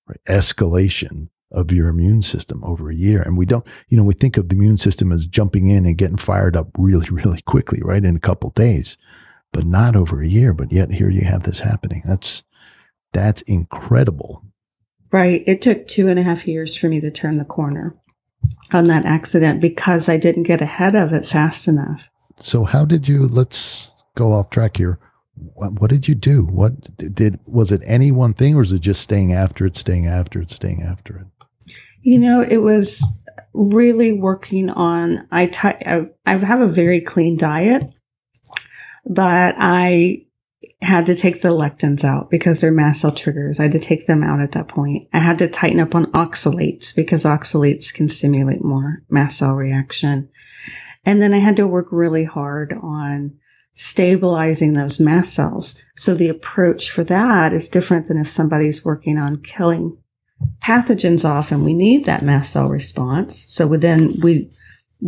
[0.06, 3.20] right, escalation of your immune system over a year.
[3.20, 5.98] And we don't, you know, we think of the immune system as jumping in and
[5.98, 8.04] getting fired up really, really quickly, right?
[8.04, 8.96] In a couple days,
[9.52, 10.52] but not over a year.
[10.54, 12.02] But yet here you have this happening.
[12.06, 12.42] That's,
[13.12, 14.44] that's incredible.
[15.10, 15.44] Right.
[15.46, 17.94] It took two and a half years for me to turn the corner
[18.72, 22.08] on that accident because I didn't get ahead of it fast enough.
[22.36, 24.98] So how did you, let's go off track here.
[25.34, 26.44] What, what did you do?
[26.44, 30.06] What did, was it any one thing or is it just staying after it, staying
[30.06, 31.26] after it, staying after it?
[32.02, 33.22] You know, it was
[33.54, 37.82] really working on, I, t- I, I have a very clean diet,
[39.04, 40.26] but I
[40.80, 43.58] had to take the lectins out because they're mast cell triggers.
[43.58, 45.08] I had to take them out at that point.
[45.12, 50.28] I had to tighten up on oxalates because oxalates can stimulate more mast cell reaction.
[51.04, 53.38] And then I had to work really hard on
[53.74, 55.82] stabilizing those mast cells.
[55.96, 59.96] So the approach for that is different than if somebody's working on killing
[60.60, 63.38] pathogens off and we need that mast cell response.
[63.52, 64.50] So then we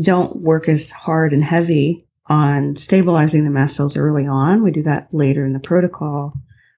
[0.00, 4.62] don't work as hard and heavy on stabilizing the mast cells early on.
[4.62, 6.32] We do that later in the protocol.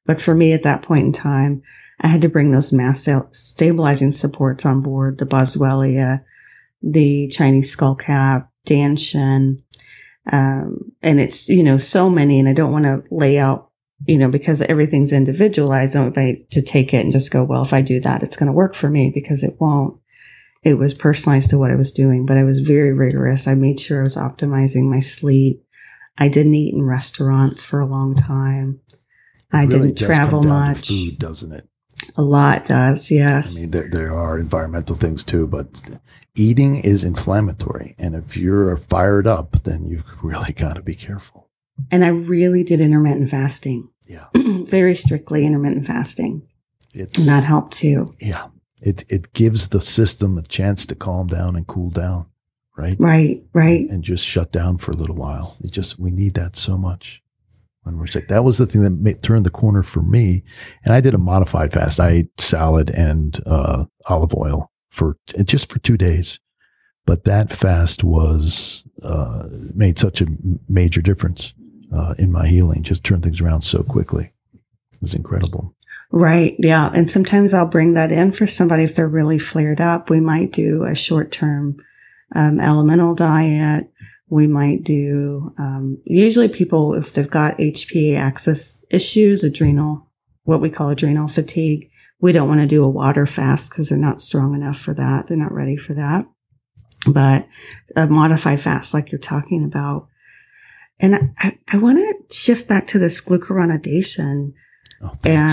[0.05, 1.63] But for me at that point in time,
[2.01, 6.23] I had to bring those mast cell stabilizing supports on board, the Boswellia,
[6.83, 9.61] the Chinese skullcap, Danshen,
[10.31, 13.71] um, and it's, you know, so many, and I don't want to lay out,
[14.07, 15.95] you know, because everything's individualized.
[15.95, 18.37] I don't want to take it and just go, well, if I do that, it's
[18.37, 19.99] going to work for me because it won't.
[20.63, 23.47] It was personalized to what I was doing, but I was very rigorous.
[23.47, 25.63] I made sure I was optimizing my sleep.
[26.19, 28.81] I didn't eat in restaurants for a long time.
[29.53, 30.89] I really didn't travel much.
[30.89, 31.69] food, doesn't it?
[32.17, 33.57] A lot does, yes.
[33.57, 35.99] I mean, there, there are environmental things too, but
[36.35, 37.95] eating is inflammatory.
[37.99, 41.49] And if you're fired up, then you've really got to be careful.
[41.91, 44.27] and I really did intermittent fasting, Yeah.
[44.35, 46.43] very strictly intermittent fasting.
[46.93, 48.07] It's, And that helped too.
[48.21, 48.49] yeah.
[48.83, 52.27] It, it gives the system a chance to calm down and cool down,
[52.77, 52.97] right?
[53.01, 53.89] Right, right.
[53.89, 55.57] And just shut down for a little while.
[55.63, 57.23] It just, we need that so much
[57.83, 58.29] when we're sick.
[58.29, 60.43] That was the thing that made, turned the corner for me.
[60.85, 62.01] And I did a modified fast.
[62.01, 66.41] I ate salad and uh, olive oil for just for two days.
[67.07, 70.27] But that fast was uh, made such a
[70.69, 71.55] major difference
[71.95, 72.83] uh, in my healing.
[72.83, 74.33] Just turned things around so quickly.
[74.93, 75.76] It was incredible.
[76.13, 76.55] Right.
[76.59, 76.91] Yeah.
[76.95, 80.09] And sometimes I'll bring that in for somebody if they're really flared up.
[80.09, 81.77] We might do a short term
[82.35, 83.91] um, elemental diet.
[84.29, 90.11] We might do, um, usually people, if they've got HPA axis issues, adrenal,
[90.43, 91.91] what we call adrenal fatigue,
[92.21, 95.27] we don't want to do a water fast because they're not strong enough for that.
[95.27, 96.27] They're not ready for that.
[97.07, 97.47] But
[97.95, 100.09] a modified fast, like you're talking about.
[100.99, 104.55] And I, I want to shift back to this glucuronidation.
[105.03, 105.53] Oh, thanks.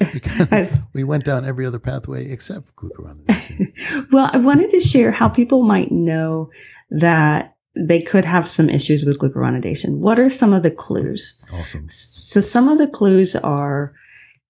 [0.00, 3.72] And we, kind of- we went down every other pathway except glucuronidation.
[4.12, 6.50] well, I wanted to share how people might know
[6.90, 9.98] that they could have some issues with glucuronidation.
[9.98, 11.38] What are some of the clues?
[11.52, 11.86] awesome.
[11.88, 13.94] So some of the clues are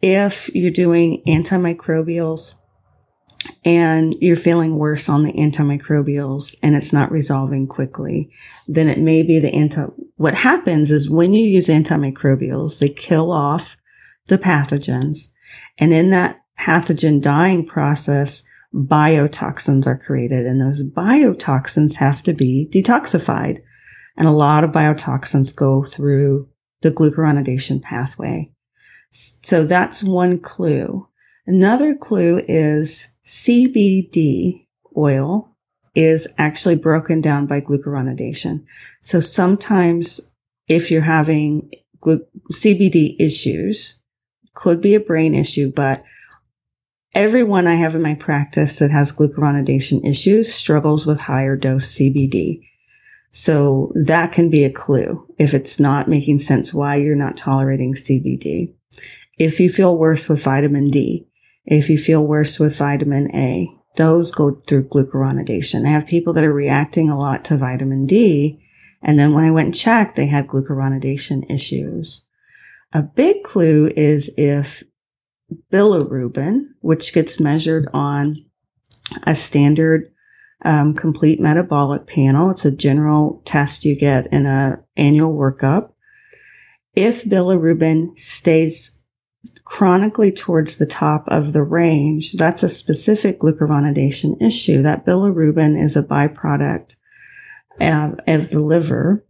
[0.01, 2.55] if you're doing antimicrobials
[3.64, 8.30] and you're feeling worse on the antimicrobials and it's not resolving quickly,
[8.66, 9.83] then it may be the anti,
[10.16, 13.76] what happens is when you use antimicrobials, they kill off
[14.33, 15.30] the pathogens.
[15.76, 18.43] And in that pathogen dying process,
[18.74, 23.61] biotoxins are created and those biotoxins have to be detoxified.
[24.16, 26.49] And a lot of biotoxins go through
[26.80, 28.51] the glucuronidation pathway.
[29.11, 31.07] So that's one clue.
[31.47, 34.66] Another clue is CBD
[34.97, 35.55] oil
[35.95, 38.64] is actually broken down by glucuronidation.
[39.03, 40.33] So sometimes
[40.68, 41.70] if you're having
[42.01, 44.02] glu- CBD issues,
[44.55, 46.05] could be a brain issue, but
[47.15, 52.63] everyone I have in my practice that has glucuronidation issues struggles with higher dose CBD.
[53.31, 57.95] So that can be a clue if it's not making sense why you're not tolerating
[57.95, 58.75] CBD.
[59.39, 61.27] If you feel worse with vitamin D,
[61.65, 65.87] if you feel worse with vitamin A, those go through glucuronidation.
[65.87, 68.63] I have people that are reacting a lot to vitamin D.
[69.03, 72.23] And then when I went and checked, they had glucuronidation issues.
[72.93, 74.82] A big clue is if
[75.72, 78.45] bilirubin, which gets measured on
[79.24, 80.12] a standard
[80.64, 82.51] um, complete metabolic panel.
[82.51, 85.93] It's a general test you get in a annual workup.
[86.95, 89.03] If bilirubin stays
[89.64, 94.82] chronically towards the top of the range, that's a specific glucuronidation issue.
[94.82, 96.97] That bilirubin is a byproduct
[97.80, 99.24] of, of the liver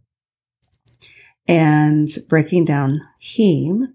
[1.47, 3.87] and breaking down heme.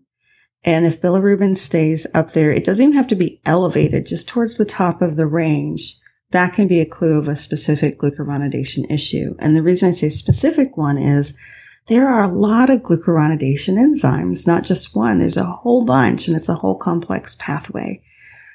[0.64, 4.56] And if bilirubin stays up there, it doesn't even have to be elevated, just towards
[4.56, 5.96] the top of the range.
[6.30, 9.34] That can be a clue of a specific glucuronidation issue.
[9.38, 11.38] And the reason I say specific one is
[11.86, 15.18] there are a lot of glucuronidation enzymes, not just one.
[15.18, 18.02] There's a whole bunch and it's a whole complex pathway.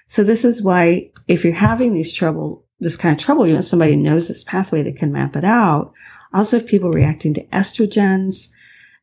[0.07, 3.65] So this is why if you're having these trouble, this kind of trouble, you want
[3.65, 5.93] somebody knows this pathway that can map it out.
[6.31, 8.49] Also, if people reacting to estrogens,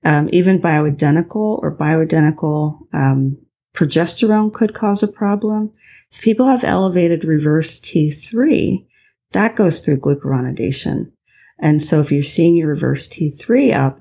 [0.05, 3.39] um, even bioidentical or bioidentical um,
[3.75, 5.73] progesterone could cause a problem.
[6.11, 8.87] If people have elevated reverse T3,
[9.33, 11.13] that goes through glucuronidation.
[11.59, 14.01] And so if you're seeing your reverse T3 up,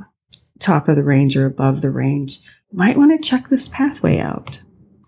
[0.60, 2.40] top of the range or above the range,
[2.72, 4.62] you might want to check this pathway out.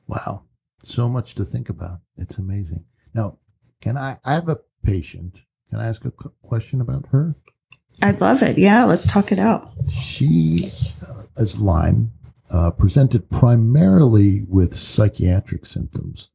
[0.07, 0.43] Wow.
[0.83, 1.99] So much to think about.
[2.17, 2.85] It's amazing.
[3.13, 3.37] Now,
[3.81, 5.43] can I, I have a patient.
[5.69, 6.11] Can I ask a
[6.41, 7.35] question about her?
[8.01, 8.57] I'd love it.
[8.57, 9.69] Yeah, let's talk it out.
[9.91, 10.69] She,
[11.07, 12.11] uh, as Lyme,
[12.49, 16.29] uh, presented primarily with psychiatric symptoms,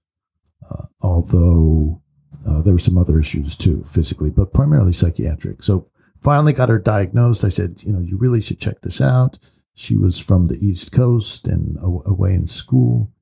[0.70, 2.02] uh, although
[2.48, 5.62] uh, there were some other issues too, physically, but primarily psychiatric.
[5.62, 5.88] So
[6.22, 7.44] finally got her diagnosed.
[7.44, 9.38] I said, you know, you really should check this out.
[9.74, 13.12] She was from the East Coast and away in school.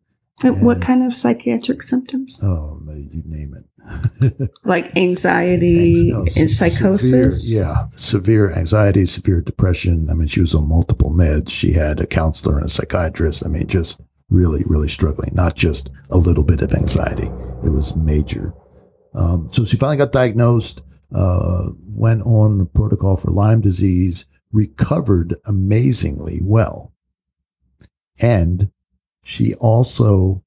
[0.45, 2.41] And what kind of psychiatric symptoms?
[2.43, 4.51] Oh, you name it.
[4.65, 7.47] like anxiety and, and psychosis?
[7.49, 10.09] Severe, yeah, severe anxiety, severe depression.
[10.11, 11.51] I mean, she was on multiple meds.
[11.51, 13.45] She had a counselor and a psychiatrist.
[13.45, 17.29] I mean, just really, really struggling, not just a little bit of anxiety.
[17.65, 18.55] It was major.
[19.15, 20.83] Um, so she finally got diagnosed,
[21.15, 26.93] uh, went on the protocol for Lyme disease, recovered amazingly well.
[28.21, 28.71] And
[29.25, 30.45] she also,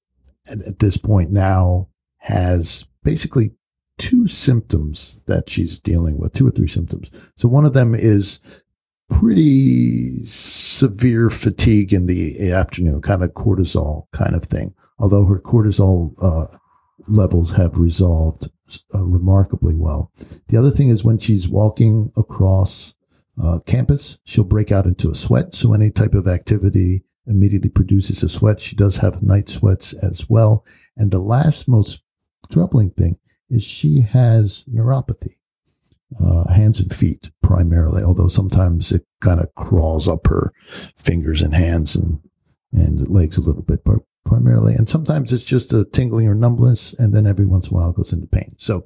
[0.49, 3.51] at, this point now, has basically
[3.97, 7.09] two symptoms that she's dealing with, two or three symptoms.
[7.35, 8.39] So one of them is
[9.09, 14.75] pretty severe fatigue in the afternoon, kind of cortisol kind of thing.
[14.99, 16.55] Although her cortisol uh,
[17.07, 18.49] levels have resolved
[18.93, 20.11] uh, remarkably well.
[20.49, 22.93] The other thing is when she's walking across
[23.41, 25.55] uh, campus, she'll break out into a sweat.
[25.55, 28.59] So any type of activity immediately produces a sweat.
[28.59, 30.65] She does have night sweats as well.
[30.95, 32.01] And the last most
[32.51, 33.17] troubling thing
[33.49, 35.35] is she has neuropathy,
[36.21, 40.53] uh, hands and feet primarily, although sometimes it kind of crawls up her
[40.95, 42.19] fingers and hands and,
[42.73, 44.73] and legs a little bit, but primarily.
[44.75, 47.93] And sometimes it's just a tingling or numbness, and then every once in a while
[47.93, 48.49] goes into pain.
[48.57, 48.83] So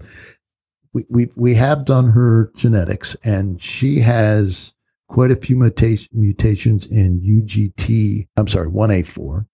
[0.94, 4.74] we, we, we have done her genetics, and she has
[5.12, 9.46] quite a few muta- mutations in UGT, I'm sorry, 1A4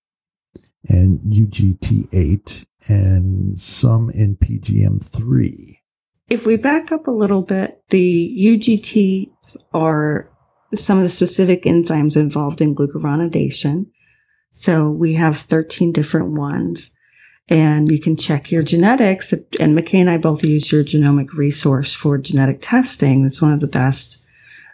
[0.87, 5.79] and UGT8 and some in PGM3.
[6.29, 10.29] If we back up a little bit, the UGTs are
[10.75, 13.87] some of the specific enzymes involved in glucuronidation.
[14.51, 16.91] So we have 13 different ones.
[17.49, 19.31] And you can check your genetics.
[19.31, 23.25] And McKay and I both use your genomic resource for genetic testing.
[23.25, 24.16] It's one of the best.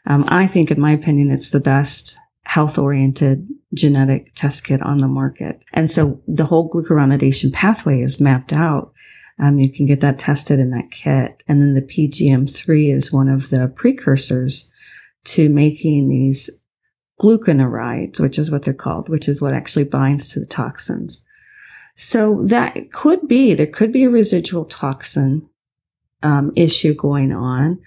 [0.06, 4.98] Um, I think, in my opinion, it's the best health oriented genetic test kit on
[4.98, 5.64] the market.
[5.74, 8.94] And so the whole glucuronidation pathway is mapped out.
[9.40, 11.42] Um, you can get that tested in that kit.
[11.48, 14.72] And then the PGM3 is one of the precursors
[15.26, 16.50] to making these
[17.20, 21.24] glucuronides, which is what they're called, which is what actually binds to the toxins.
[21.96, 25.48] So that could be, there could be a residual toxin
[26.22, 27.80] um, issue going on.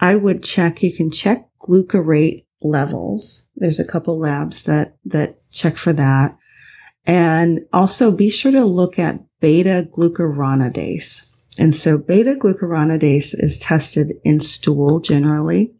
[0.00, 3.48] I would check, you can check glucarate levels.
[3.56, 6.36] There's a couple labs that, that check for that.
[7.04, 11.28] And also be sure to look at beta glucuronidase.
[11.58, 15.74] And so beta glucuronidase is tested in stool generally.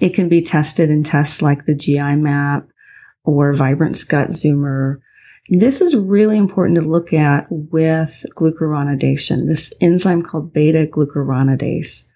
[0.00, 2.66] It can be tested in tests like the GI map
[3.24, 4.98] or Vibrant Gut Zoomer.
[5.48, 12.11] This is really important to look at with glucuronidation, this enzyme called beta glucuronidase.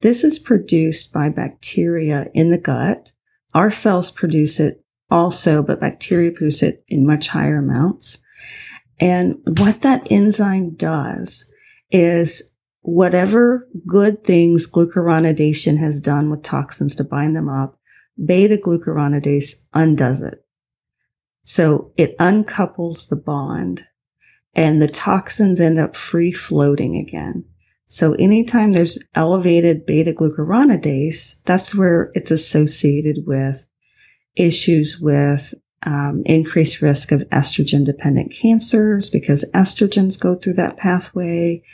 [0.00, 3.12] This is produced by bacteria in the gut.
[3.54, 8.18] Our cells produce it also, but bacteria produce it in much higher amounts.
[8.98, 11.52] And what that enzyme does
[11.90, 17.78] is whatever good things glucuronidation has done with toxins to bind them up,
[18.22, 20.44] beta glucuronidase undoes it.
[21.44, 23.86] So it uncouples the bond
[24.54, 27.44] and the toxins end up free floating again.
[27.92, 33.66] So anytime there's elevated beta glucuronidase, that's where it's associated with
[34.36, 41.64] issues with um, increased risk of estrogen dependent cancers because estrogens go through that pathway.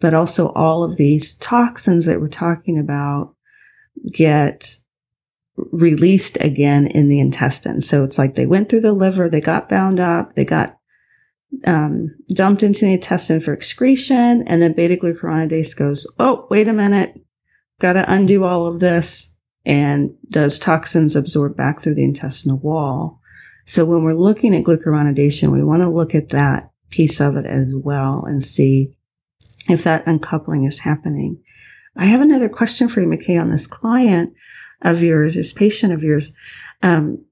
[0.00, 3.34] But also all of these toxins that we're talking about
[4.12, 4.76] get
[5.56, 7.80] released again in the intestine.
[7.80, 10.76] So it's like they went through the liver, they got bound up, they got
[11.66, 16.72] um, dumped into the intestine for excretion, and then beta glucuronidase goes, oh, wait a
[16.72, 17.20] minute,
[17.80, 19.34] got to undo all of this,
[19.64, 23.20] and those toxins absorb back through the intestinal wall.
[23.66, 27.46] So when we're looking at glucuronidation, we want to look at that piece of it
[27.46, 28.96] as well and see
[29.68, 31.42] if that uncoupling is happening.
[31.96, 34.34] I have another question for you, McKay, on this client
[34.82, 36.32] of yours, this patient of yours.
[36.82, 37.24] Um,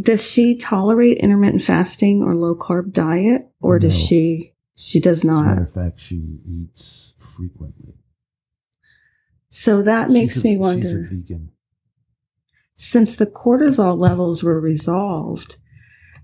[0.00, 4.52] does she tolerate intermittent fasting or low carb diet, or does she?
[4.74, 5.46] She does As a not.
[5.46, 7.94] matter of fact, she eats frequently.
[9.48, 11.08] So that makes a- me She's a wonder.
[11.10, 11.50] vegan.
[12.74, 15.56] Since the cortisol levels were resolved,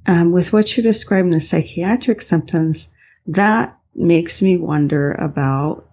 [0.07, 2.93] um, with what you're describing, the psychiatric symptoms,
[3.27, 5.89] that makes me wonder about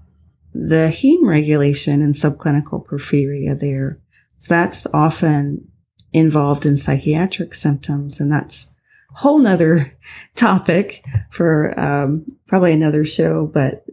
[0.53, 4.01] the heme regulation and subclinical porphyria there.
[4.39, 5.68] So that's often
[6.13, 8.73] involved in psychiatric symptoms, and that's
[9.15, 9.93] a whole nother
[10.35, 13.85] topic for um, probably another show, but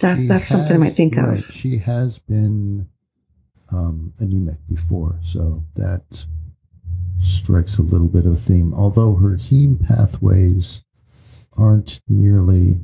[0.00, 1.44] that, She that's something I might think right, of.
[1.52, 2.88] She has been
[3.72, 6.26] um, anemic before, so that
[7.18, 8.74] strikes a little bit of a theme.
[8.74, 10.82] Although her heme pathways
[11.56, 12.80] aren't nearly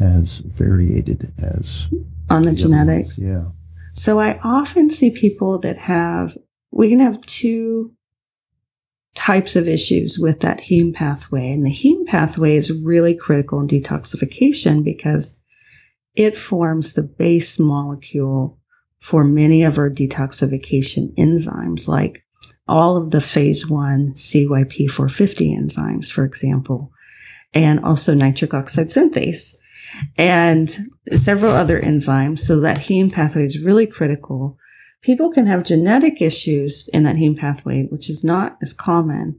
[0.00, 1.88] as variated as
[2.30, 3.18] On the the genetics.
[3.18, 3.18] ones.
[3.18, 3.44] Yeah.
[3.94, 6.36] So I often see people that have,
[6.70, 7.92] we can have two
[9.14, 11.50] types of issues with that heme pathway.
[11.50, 15.40] And the heme pathway is really critical in detoxification because
[16.14, 18.58] it forms the base molecule
[19.00, 22.24] for many of our detoxification enzymes, like
[22.68, 26.90] all of the phase one CYP450 enzymes, for example,
[27.54, 29.56] and also nitric oxide synthase
[30.16, 30.76] and
[31.14, 32.40] several other enzymes.
[32.40, 34.58] So that heme pathway is really critical.
[35.06, 39.38] People can have genetic issues in that heme pathway, which is not as common,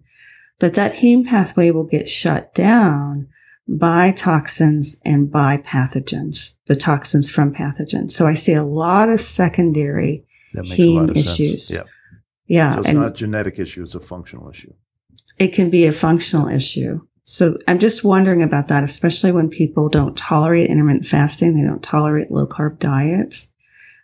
[0.60, 3.28] but that heme pathway will get shut down
[3.68, 8.12] by toxins and by pathogens, the toxins from pathogens.
[8.12, 11.40] So I see a lot of secondary, That makes a lot of Heme sense.
[11.40, 11.72] issues.
[11.72, 11.84] Yeah.
[12.48, 14.72] yeah, So it's not a genetic issue, it's a functional issue.
[15.38, 17.02] it can be a functional issue.
[17.26, 21.84] So I'm just wondering about that, especially when people don't tolerate intermittent fasting, they don't
[21.84, 23.52] tolerate low carb diets.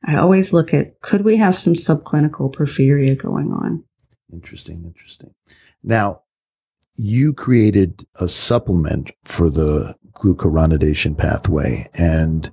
[0.06, 3.84] I always look at could we have some subclinical porphyria going on?
[4.32, 5.34] Interesting, interesting.
[5.84, 6.22] Now,
[6.96, 12.52] you created a supplement for the glucuronidation pathway, and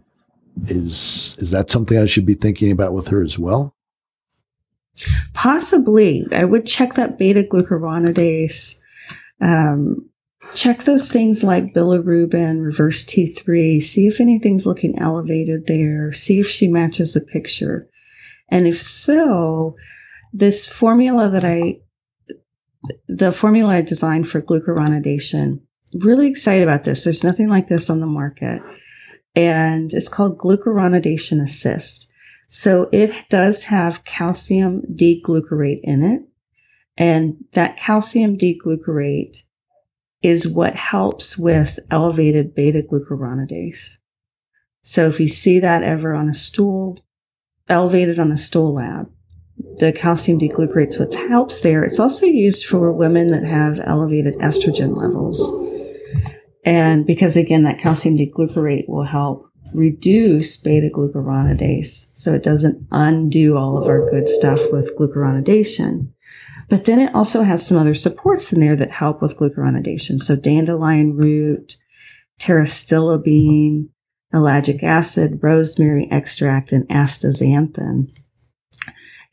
[0.67, 3.75] is is that something I should be thinking about with her as well?
[5.33, 6.27] Possibly.
[6.33, 8.81] I would check that beta glucuronidase.
[9.41, 10.10] Um,
[10.55, 16.49] check those things like bilirubin, reverse T3, see if anything's looking elevated there, see if
[16.49, 17.89] she matches the picture.
[18.49, 19.77] And if so,
[20.33, 21.81] this formula that I,
[23.09, 25.61] the formula I designed for glucuronidation,
[25.95, 27.05] really excited about this.
[27.05, 28.63] There's nothing like this on the market.
[29.35, 32.11] And it's called Glucuronidation Assist.
[32.49, 36.23] So it does have calcium D-glucarate in it.
[36.97, 39.37] And that calcium D-glucarate
[40.23, 43.99] is what helps with elevated beta glucuronidase.
[44.83, 46.99] So if you see that ever on a stool,
[47.69, 49.11] elevated on a stool lab,
[49.77, 51.85] the calcium D-glucarate is what helps there.
[51.85, 55.41] It's also used for women that have elevated estrogen levels.
[56.65, 62.17] And because again, that calcium D-glucarate will help reduce beta glucuronidase.
[62.17, 66.09] So it doesn't undo all of our good stuff with glucuronidation.
[66.71, 70.21] But then it also has some other supports in there that help with glucuronidation.
[70.21, 71.77] So dandelion root,
[72.39, 73.89] pterostilbene,
[74.33, 78.17] ellagic acid, rosemary extract, and astaxanthin.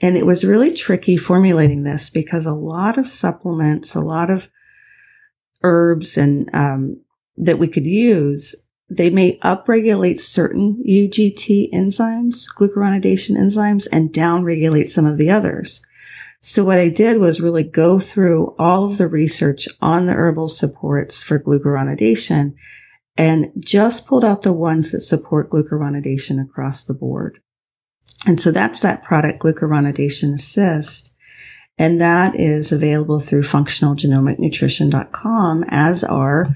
[0.01, 4.49] And it was really tricky formulating this because a lot of supplements, a lot of
[5.63, 7.01] herbs and um,
[7.37, 8.55] that we could use,
[8.89, 15.85] they may upregulate certain UGT enzymes, glucuronidation enzymes, and downregulate some of the others.
[16.41, 20.47] So what I did was really go through all of the research on the herbal
[20.47, 22.53] supports for glucuronidation
[23.17, 27.39] and just pulled out the ones that support glucuronidation across the board.
[28.25, 31.15] And so that's that product, Glucuronidation Assist.
[31.77, 36.47] And that is available through functionalgenomicnutrition.com as are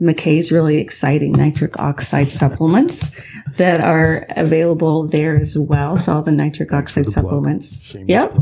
[0.00, 3.22] McKay's really exciting nitric oxide supplements
[3.56, 5.96] that are available there as well.
[5.96, 7.94] So all the nitric oxide the supplements.
[7.94, 8.36] Yep.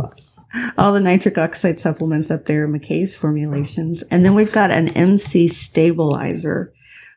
[0.79, 4.03] All the nitric oxide supplements up there, McKay's formulations.
[4.11, 6.73] And then we've got an MC stabilizer,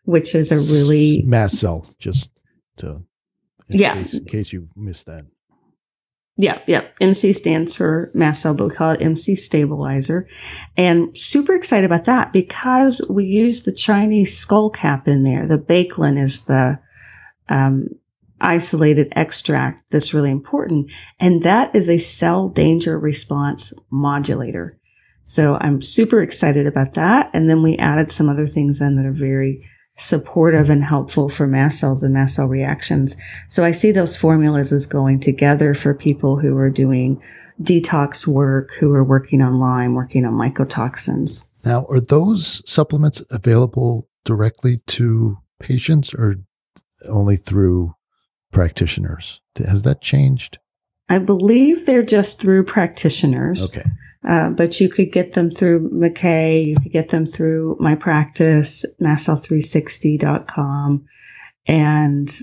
[0.05, 2.31] which is a really mast cell, just
[2.77, 3.03] to
[3.69, 3.95] in Yeah.
[3.95, 5.25] case, in case you missed that.
[6.39, 6.83] Yeah, yeah.
[7.01, 10.27] MC stands for mast cell, but we call it MC stabilizer.
[10.77, 15.47] And super excited about that because we use the Chinese skull cap in there.
[15.47, 16.77] The Baicalin is the
[17.49, 17.89] um,
[18.41, 20.91] isolated extract that's really important.
[21.19, 24.79] And that is a cell danger response modulator.
[25.25, 27.29] So I'm super excited about that.
[27.33, 29.65] And then we added some other things in that are very
[29.97, 33.17] supportive and helpful for mast cells and mast cell reactions.
[33.49, 37.21] So I see those formulas as going together for people who are doing
[37.61, 41.45] detox work, who are working on Lyme, working on mycotoxins.
[41.65, 46.35] Now, are those supplements available directly to patients or
[47.09, 47.93] only through
[48.52, 49.41] practitioners?
[49.58, 50.60] Has that changed?
[51.10, 53.70] I believe they're just through practitioners.
[53.70, 53.89] Okay.
[54.28, 56.66] Uh, but you could get them through McKay.
[56.66, 61.06] You could get them through my practice, mastcell360.com.
[61.68, 62.39] And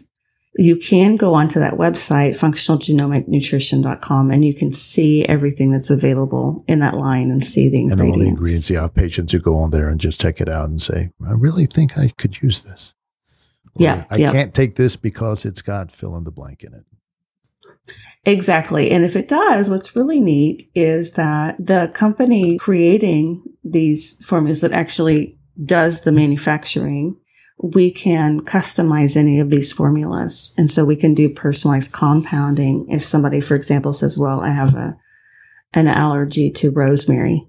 [0.57, 6.79] you can go onto that website, functionalgenomicnutrition.com, and you can see everything that's available in
[6.79, 8.03] that line and see the ingredients.
[8.03, 8.71] And all the ingredients.
[8.71, 11.33] You have patients who go on there and just check it out and say, I
[11.33, 12.93] really think I could use this.
[13.77, 14.05] Yeah.
[14.11, 14.33] I yeah.
[14.33, 16.85] can't take this because it's got fill in the blank in it.
[18.27, 18.91] Exactly.
[18.91, 24.72] And if it does, what's really neat is that the company creating these formulas that
[24.72, 27.16] actually does the manufacturing,
[27.59, 30.55] we can customize any of these formulas.
[30.57, 32.89] And so we can do personalized compounding.
[32.89, 34.97] If somebody, for example, says, well, I have a,
[35.75, 37.47] an allergy to rosemary,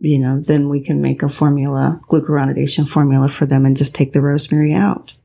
[0.00, 4.12] you know, then we can make a formula, glucuronidation formula for them and just take
[4.12, 5.16] the rosemary out.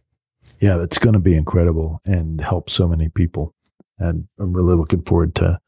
[0.60, 3.54] Yeah, that's going to be incredible and help so many people
[4.00, 5.60] and I'm really looking forward to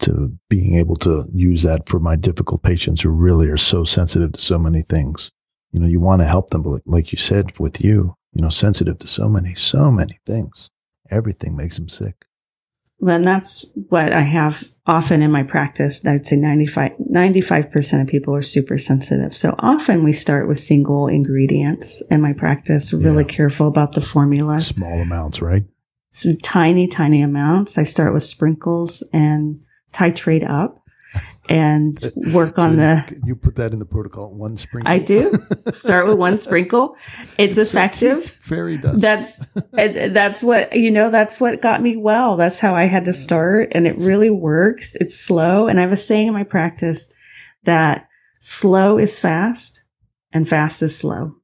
[0.00, 4.32] to being able to use that for my difficult patients who really are so sensitive
[4.32, 5.32] to so many things.
[5.72, 8.48] You know, you want to help them, but like you said with you, you know,
[8.48, 10.70] sensitive to so many, so many things.
[11.10, 12.27] Everything makes them sick.
[13.00, 16.04] Well, and that's what I have often in my practice.
[16.04, 19.36] I'd say 95, 95% of people are super sensitive.
[19.36, 23.28] So often we start with single ingredients in my practice, really Yeah.
[23.28, 24.58] careful about the formula.
[24.60, 25.64] Small amounts, right?
[26.10, 27.78] some tiny, tiny amounts.
[27.78, 30.82] I start with sprinkles and titrate up
[31.48, 31.96] and
[32.32, 33.20] work on So the.
[33.24, 34.34] you put that in the protocol.
[34.34, 34.92] One sprinkle.
[34.92, 35.32] I do
[35.72, 36.96] start with one sprinkle.
[37.38, 38.24] It's effective.
[38.24, 39.00] Fairy dust.
[39.00, 41.10] That's that's what you know.
[41.10, 42.36] That's what got me well.
[42.36, 44.96] That's how I had to start, and it really works.
[44.96, 47.12] It's slow, and I have a saying in my practice
[47.64, 48.08] that
[48.40, 49.84] slow is fast,
[50.32, 51.34] and fast is slow.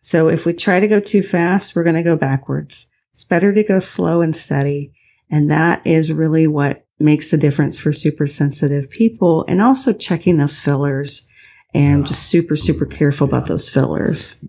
[0.00, 2.88] So if we try to go too fast, we're going to go backwards.
[3.12, 4.92] It's better to go slow and steady.
[5.30, 9.44] And that is really what makes a difference for super sensitive people.
[9.48, 11.28] And also checking those fillers
[11.74, 14.44] and just super, super careful about those fillers.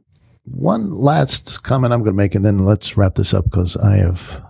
[0.45, 3.97] One last comment I'm going to make, and then let's wrap this up because I
[3.97, 4.43] have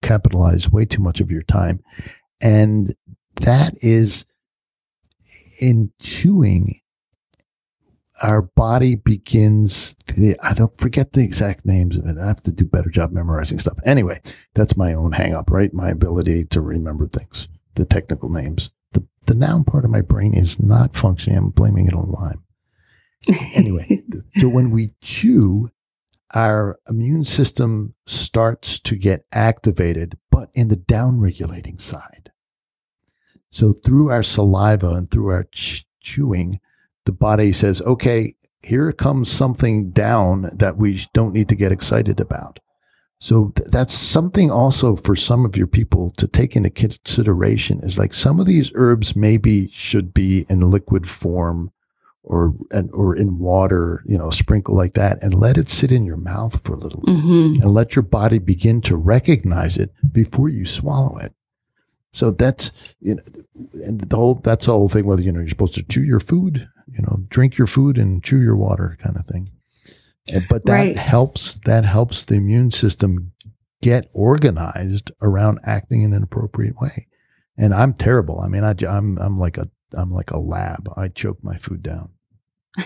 [0.00, 1.82] capitalized way too much of your time.
[2.40, 2.94] And
[3.36, 4.24] that is
[5.60, 6.79] in chewing,
[8.22, 12.18] our body begins, the, I don't forget the exact names of it.
[12.18, 13.78] I have to do a better job memorizing stuff.
[13.84, 14.20] Anyway,
[14.54, 15.72] that's my own hang up, right?
[15.72, 18.70] My ability to remember things, the technical names.
[18.92, 21.38] The, the noun part of my brain is not functioning.
[21.38, 22.44] I'm blaming it on Lyme
[23.54, 24.02] anyway,
[24.36, 25.70] so when we chew,
[26.34, 32.30] our immune system starts to get activated, but in the down-regulating side.
[33.50, 36.60] So through our saliva and through our ch- chewing,
[37.10, 42.20] the body says, okay, here comes something down that we don't need to get excited
[42.20, 42.60] about.
[43.18, 47.98] So th- that's something also for some of your people to take into consideration is
[47.98, 51.72] like some of these herbs maybe should be in liquid form
[52.22, 56.04] or and, or in water, you know, sprinkle like that, and let it sit in
[56.04, 59.90] your mouth for a little bit, hmm and let your body begin to recognize it
[60.12, 61.34] before you swallow it.
[62.12, 63.22] So that's you know,
[63.84, 65.06] and the whole that's the whole thing.
[65.06, 68.22] Whether you know you're supposed to chew your food, you know, drink your food and
[68.22, 69.50] chew your water, kind of thing.
[70.34, 70.96] Uh, but that Right.
[70.98, 71.58] helps.
[71.64, 73.32] That helps the immune system
[73.82, 77.06] get organized around acting in an appropriate way.
[77.56, 78.40] And I'm terrible.
[78.40, 79.66] I mean, I, I'm I'm like a
[79.96, 80.88] I'm like a lab.
[80.96, 82.10] I choke my food down.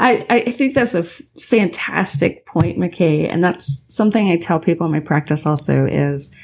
[0.00, 3.28] I, I think that's a f- fantastic point, McKay.
[3.32, 6.34] And that's something I tell people in my practice also is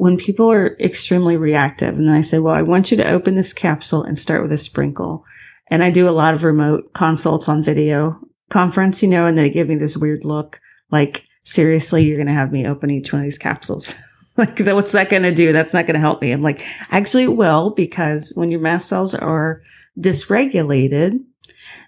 [0.00, 3.34] when people are extremely reactive and then I say, well, I want you to open
[3.34, 5.26] this capsule and start with a sprinkle.
[5.66, 9.50] And I do a lot of remote consults on video conference, you know, and they
[9.50, 10.58] give me this weird look
[10.90, 13.94] like, seriously, you're going to have me open each one of these capsules.
[14.38, 15.52] like, what's that going to do?
[15.52, 16.32] That's not going to help me.
[16.32, 19.60] I'm like, actually, it will, because when your mast cells are
[19.98, 21.18] dysregulated,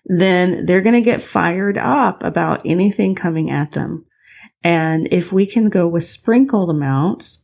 [0.05, 4.05] then they're going to get fired up about anything coming at them.
[4.63, 7.42] And if we can go with sprinkled amounts,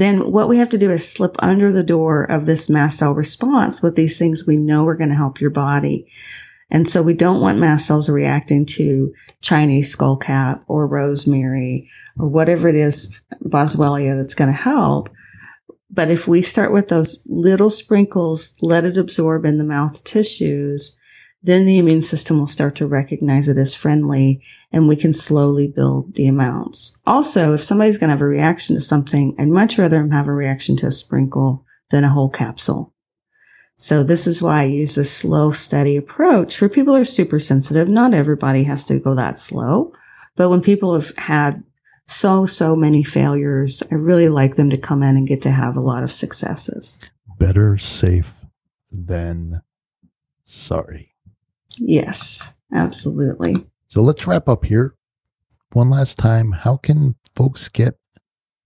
[0.00, 3.12] then what we have to do is slip under the door of this mast cell
[3.12, 6.10] response with these things we know are going to help your body.
[6.70, 11.88] And so we don't want mast cells reacting to Chinese skullcap or rosemary
[12.18, 15.10] or whatever it is, boswellia that's going to help.
[15.90, 20.98] But if we start with those little sprinkles, let it absorb in the mouth tissues,
[21.44, 24.42] then the immune system will start to recognize it as friendly
[24.72, 26.98] and we can slowly build the amounts.
[27.06, 30.26] Also, if somebody's going to have a reaction to something, I'd much rather them have
[30.26, 32.94] a reaction to a sprinkle than a whole capsule.
[33.76, 37.38] So this is why I use this slow, steady approach for people who are super
[37.38, 37.90] sensitive.
[37.90, 39.92] Not everybody has to go that slow,
[40.36, 41.62] but when people have had
[42.06, 45.76] so, so many failures, I really like them to come in and get to have
[45.76, 46.98] a lot of successes.
[47.38, 48.32] Better safe
[48.90, 49.60] than
[50.44, 51.13] sorry.
[51.78, 53.54] Yes, absolutely.
[53.88, 54.94] So let's wrap up here.
[55.72, 57.98] One last time, how can folks get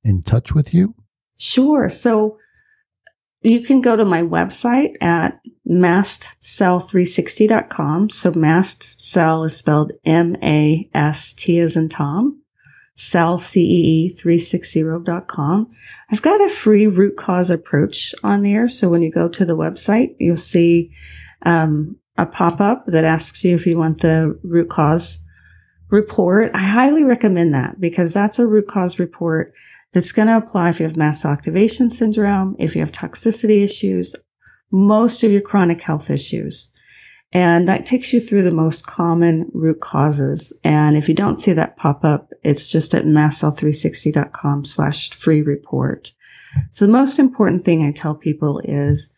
[0.04, 0.94] in touch with you?
[1.38, 1.88] Sure.
[1.88, 2.38] So
[3.40, 8.10] you can go to my website at mastcell360.com.
[8.10, 12.42] So mastcell is spelled M-A-S-T as in Tom.
[12.96, 15.70] Cell C-E-E 360.com.
[16.10, 18.66] I've got a free root cause approach on there.
[18.66, 20.90] So when you go to the website, you'll see,
[21.46, 25.24] um, a pop-up that asks you if you want the root cause
[25.88, 26.50] report.
[26.52, 29.54] I highly recommend that because that's a root cause report
[29.92, 34.14] that's going to apply if you have mast activation syndrome, if you have toxicity issues,
[34.70, 36.70] most of your chronic health issues.
[37.32, 40.58] And that takes you through the most common root causes.
[40.64, 46.12] And if you don't see that pop up, it's just at mastcell360.com slash free report.
[46.72, 49.12] So the most important thing I tell people is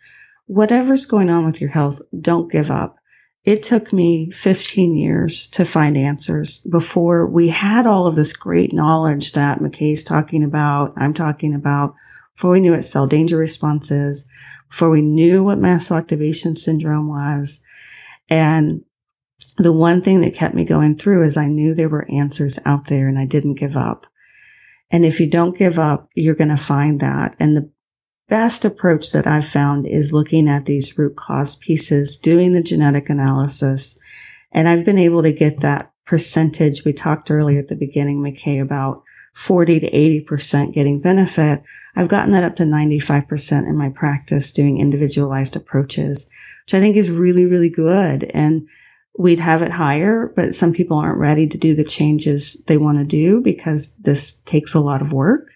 [0.51, 2.97] whatever's going on with your health, don't give up.
[3.45, 8.73] It took me 15 years to find answers before we had all of this great
[8.73, 11.95] knowledge that McKay's talking about, I'm talking about,
[12.35, 14.29] before we knew what cell danger response is,
[14.69, 17.63] before we knew what mast cell activation syndrome was.
[18.29, 18.83] And
[19.57, 22.89] the one thing that kept me going through is I knew there were answers out
[22.89, 24.05] there and I didn't give up.
[24.91, 27.37] And if you don't give up, you're going to find that.
[27.39, 27.71] And the
[28.31, 33.11] best approach that I've found is looking at these root cause pieces, doing the genetic
[33.11, 34.01] analysis.
[34.53, 36.85] And I've been able to get that percentage.
[36.85, 39.03] We talked earlier at the beginning, McKay, about
[39.35, 41.62] 40 to 80% getting benefit.
[41.95, 46.31] I've gotten that up to 95% in my practice doing individualized approaches,
[46.64, 48.24] which I think is really, really good.
[48.24, 48.68] And
[49.18, 52.99] we'd have it higher, but some people aren't ready to do the changes they want
[52.99, 55.51] to do because this takes a lot of work.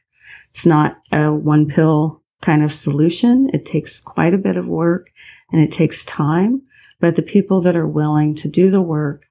[0.51, 3.51] It's not a one pill kind of solution.
[3.55, 5.11] It takes quite a bit of work
[5.51, 6.63] and it takes time,
[7.01, 9.25] but the people that are willing to do the work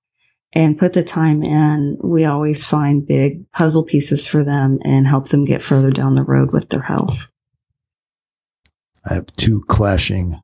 [0.52, 5.28] and put the time in, we always find big puzzle pieces for them and help
[5.28, 7.32] them get further down the road with their health.
[9.06, 10.40] I have two clashing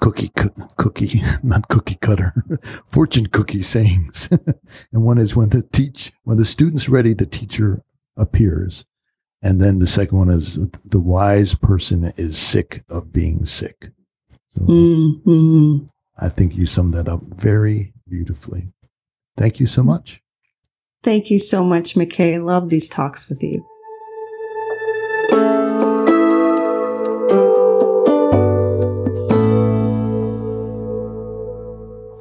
[0.00, 0.30] cookie
[0.76, 2.34] cookie not cookie cutter
[2.86, 4.28] fortune cookie sayings
[4.92, 7.80] and one is when the teach when the student's ready the teacher
[8.16, 8.84] appears
[9.44, 13.90] and then the second one is the wise person is sick of being sick.
[14.56, 15.84] So mm-hmm.
[16.18, 18.68] I think you summed that up very beautifully.
[19.36, 20.22] Thank you so much.
[21.02, 22.42] Thank you so much, McKay.
[22.42, 23.62] Love these talks with you.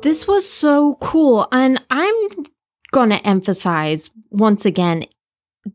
[0.02, 1.48] This was so cool.
[1.54, 2.30] And I'm
[2.92, 5.06] going to emphasize once again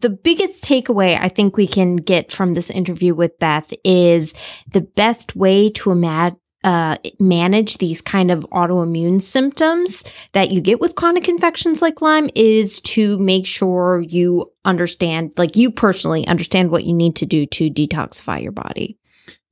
[0.00, 4.34] the biggest takeaway I think we can get from this interview with Beth is
[4.72, 10.80] the best way to imagine uh, manage these kind of autoimmune symptoms that you get
[10.80, 16.70] with chronic infections like Lyme is to make sure you understand, like you personally understand
[16.70, 18.98] what you need to do to detoxify your body.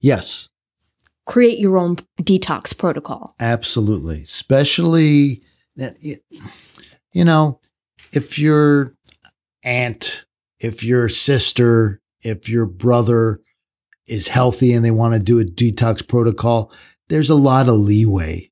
[0.00, 0.48] Yes.
[1.26, 3.34] Create your own detox protocol.
[3.38, 4.22] Absolutely.
[4.22, 5.42] Especially,
[5.76, 7.60] you know,
[8.12, 8.94] if your
[9.62, 10.25] aunt
[10.60, 13.40] if your sister, if your brother
[14.06, 16.72] is healthy and they want to do a detox protocol,
[17.08, 18.50] there's a lot of leeway,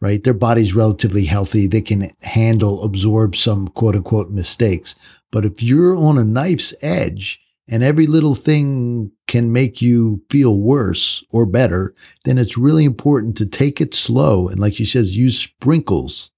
[0.00, 0.22] right?
[0.22, 1.66] Their body's relatively healthy.
[1.66, 4.94] They can handle, absorb some quote unquote mistakes.
[5.30, 10.60] But if you're on a knife's edge and every little thing can make you feel
[10.60, 14.48] worse or better, then it's really important to take it slow.
[14.48, 16.30] And like she says, use sprinkles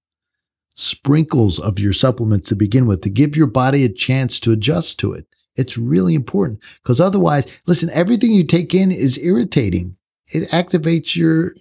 [0.75, 4.99] sprinkles of your supplements to begin with to give your body a chance to adjust
[4.99, 5.25] to it.
[5.55, 9.97] It's really important because otherwise, listen, everything you take in is irritating.
[10.27, 11.55] It activates your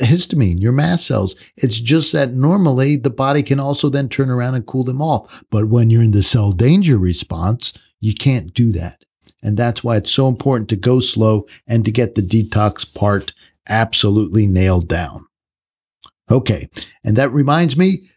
[0.00, 1.34] histamine, your mast cells.
[1.56, 5.42] It's just that normally the body can also then turn around and cool them off.
[5.50, 9.04] But when you're in the cell danger response, you can't do that.
[9.42, 13.32] And that's why it's so important to go slow and to get the detox part
[13.68, 15.26] absolutely nailed down.
[16.30, 16.68] Okay.
[17.04, 18.08] And that reminds me,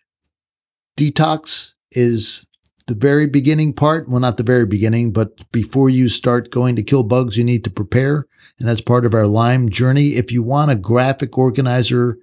[0.99, 2.45] detox is
[2.87, 4.09] the very beginning part.
[4.09, 7.63] Well, not the very beginning, but before you start going to kill bugs, you need
[7.63, 8.25] to prepare.
[8.59, 10.09] And that's part of our Lyme journey.
[10.09, 12.17] If you want a graphic organizer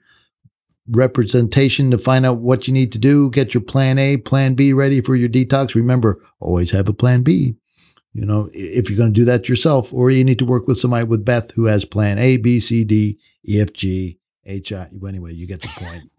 [0.88, 4.72] representation to find out what you need to do, get your plan A, plan B
[4.72, 5.74] ready for your detox.
[5.74, 7.56] Remember, always have a plan B.
[8.12, 10.78] You know, if you're going to do that yourself, or you need to work with
[10.78, 14.88] somebody with Beth who has plan A, B, C, D, E, F, G, H, I.
[15.06, 16.10] Anyway, you get the point.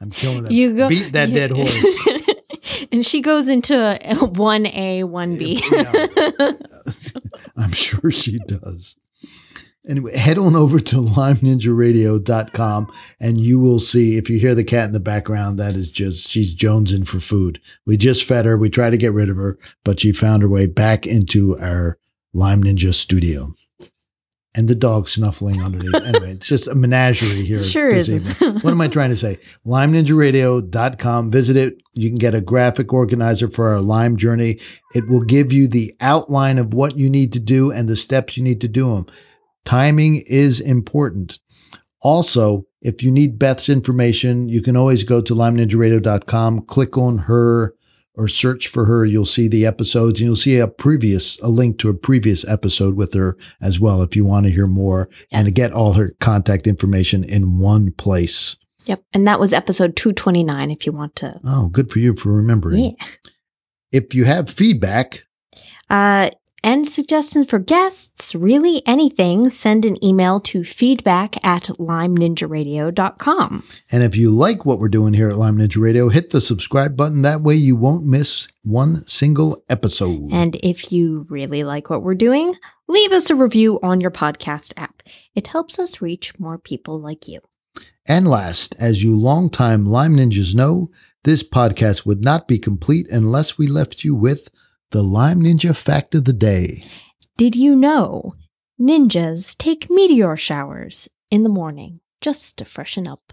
[0.00, 0.52] I'm killing that.
[0.52, 2.88] You go Beat that you- dead horse.
[2.92, 3.98] and she goes into
[4.34, 5.62] one A, one B.
[7.56, 8.96] I'm sure she does.
[9.88, 14.86] Anyway, head on over to lymeninjaradio.com and you will see if you hear the cat
[14.88, 17.60] in the background, that is just, she's jonesing for food.
[17.86, 18.58] We just fed her.
[18.58, 21.98] We tried to get rid of her, but she found her way back into our
[22.34, 23.54] Lyme Ninja studio.
[24.56, 25.94] And the dog snuffling underneath.
[26.06, 28.14] Anyway, it's just a menagerie here Sure this is.
[28.40, 28.60] evening.
[28.60, 29.36] What am I trying to say?
[29.66, 31.30] LymeNinjaRadio.com.
[31.30, 31.82] Visit it.
[31.92, 34.58] You can get a graphic organizer for our Lyme journey.
[34.94, 38.36] It will give you the outline of what you need to do and the steps
[38.36, 39.06] you need to do them.
[39.64, 41.38] Timing is important.
[42.02, 47.74] Also, if you need Beth's information, you can always go to lymeninjaradio.com, click on her
[48.16, 49.04] or search for her.
[49.04, 52.96] You'll see the episodes and you'll see a previous, a link to a previous episode
[52.96, 56.66] with her as well if you want to hear more and get all her contact
[56.66, 58.56] information in one place.
[58.86, 59.02] Yep.
[59.12, 61.40] And that was episode 229 if you want to.
[61.44, 62.96] Oh, good for you for remembering.
[62.98, 63.06] Yeah.
[63.92, 65.24] If you have feedback,
[65.90, 66.30] Uh,
[66.66, 73.64] and suggestions for guests, really anything, send an email to feedback at lymeninjaradio.com.
[73.92, 76.96] and if you like what we're doing here at Lyme Ninja Radio, hit the subscribe
[76.96, 77.22] button.
[77.22, 80.32] That way you won't miss one single episode.
[80.32, 82.52] And if you really like what we're doing,
[82.88, 85.04] leave us a review on your podcast app.
[85.36, 87.42] It helps us reach more people like you.
[88.06, 90.90] And last, as you longtime Lyme Ninjas know,
[91.22, 94.48] this podcast would not be complete unless we left you with
[94.90, 96.84] the Lyme Ninja fact of the day.
[97.36, 98.34] Did you know
[98.80, 103.32] ninjas take meteor showers in the morning just to freshen up?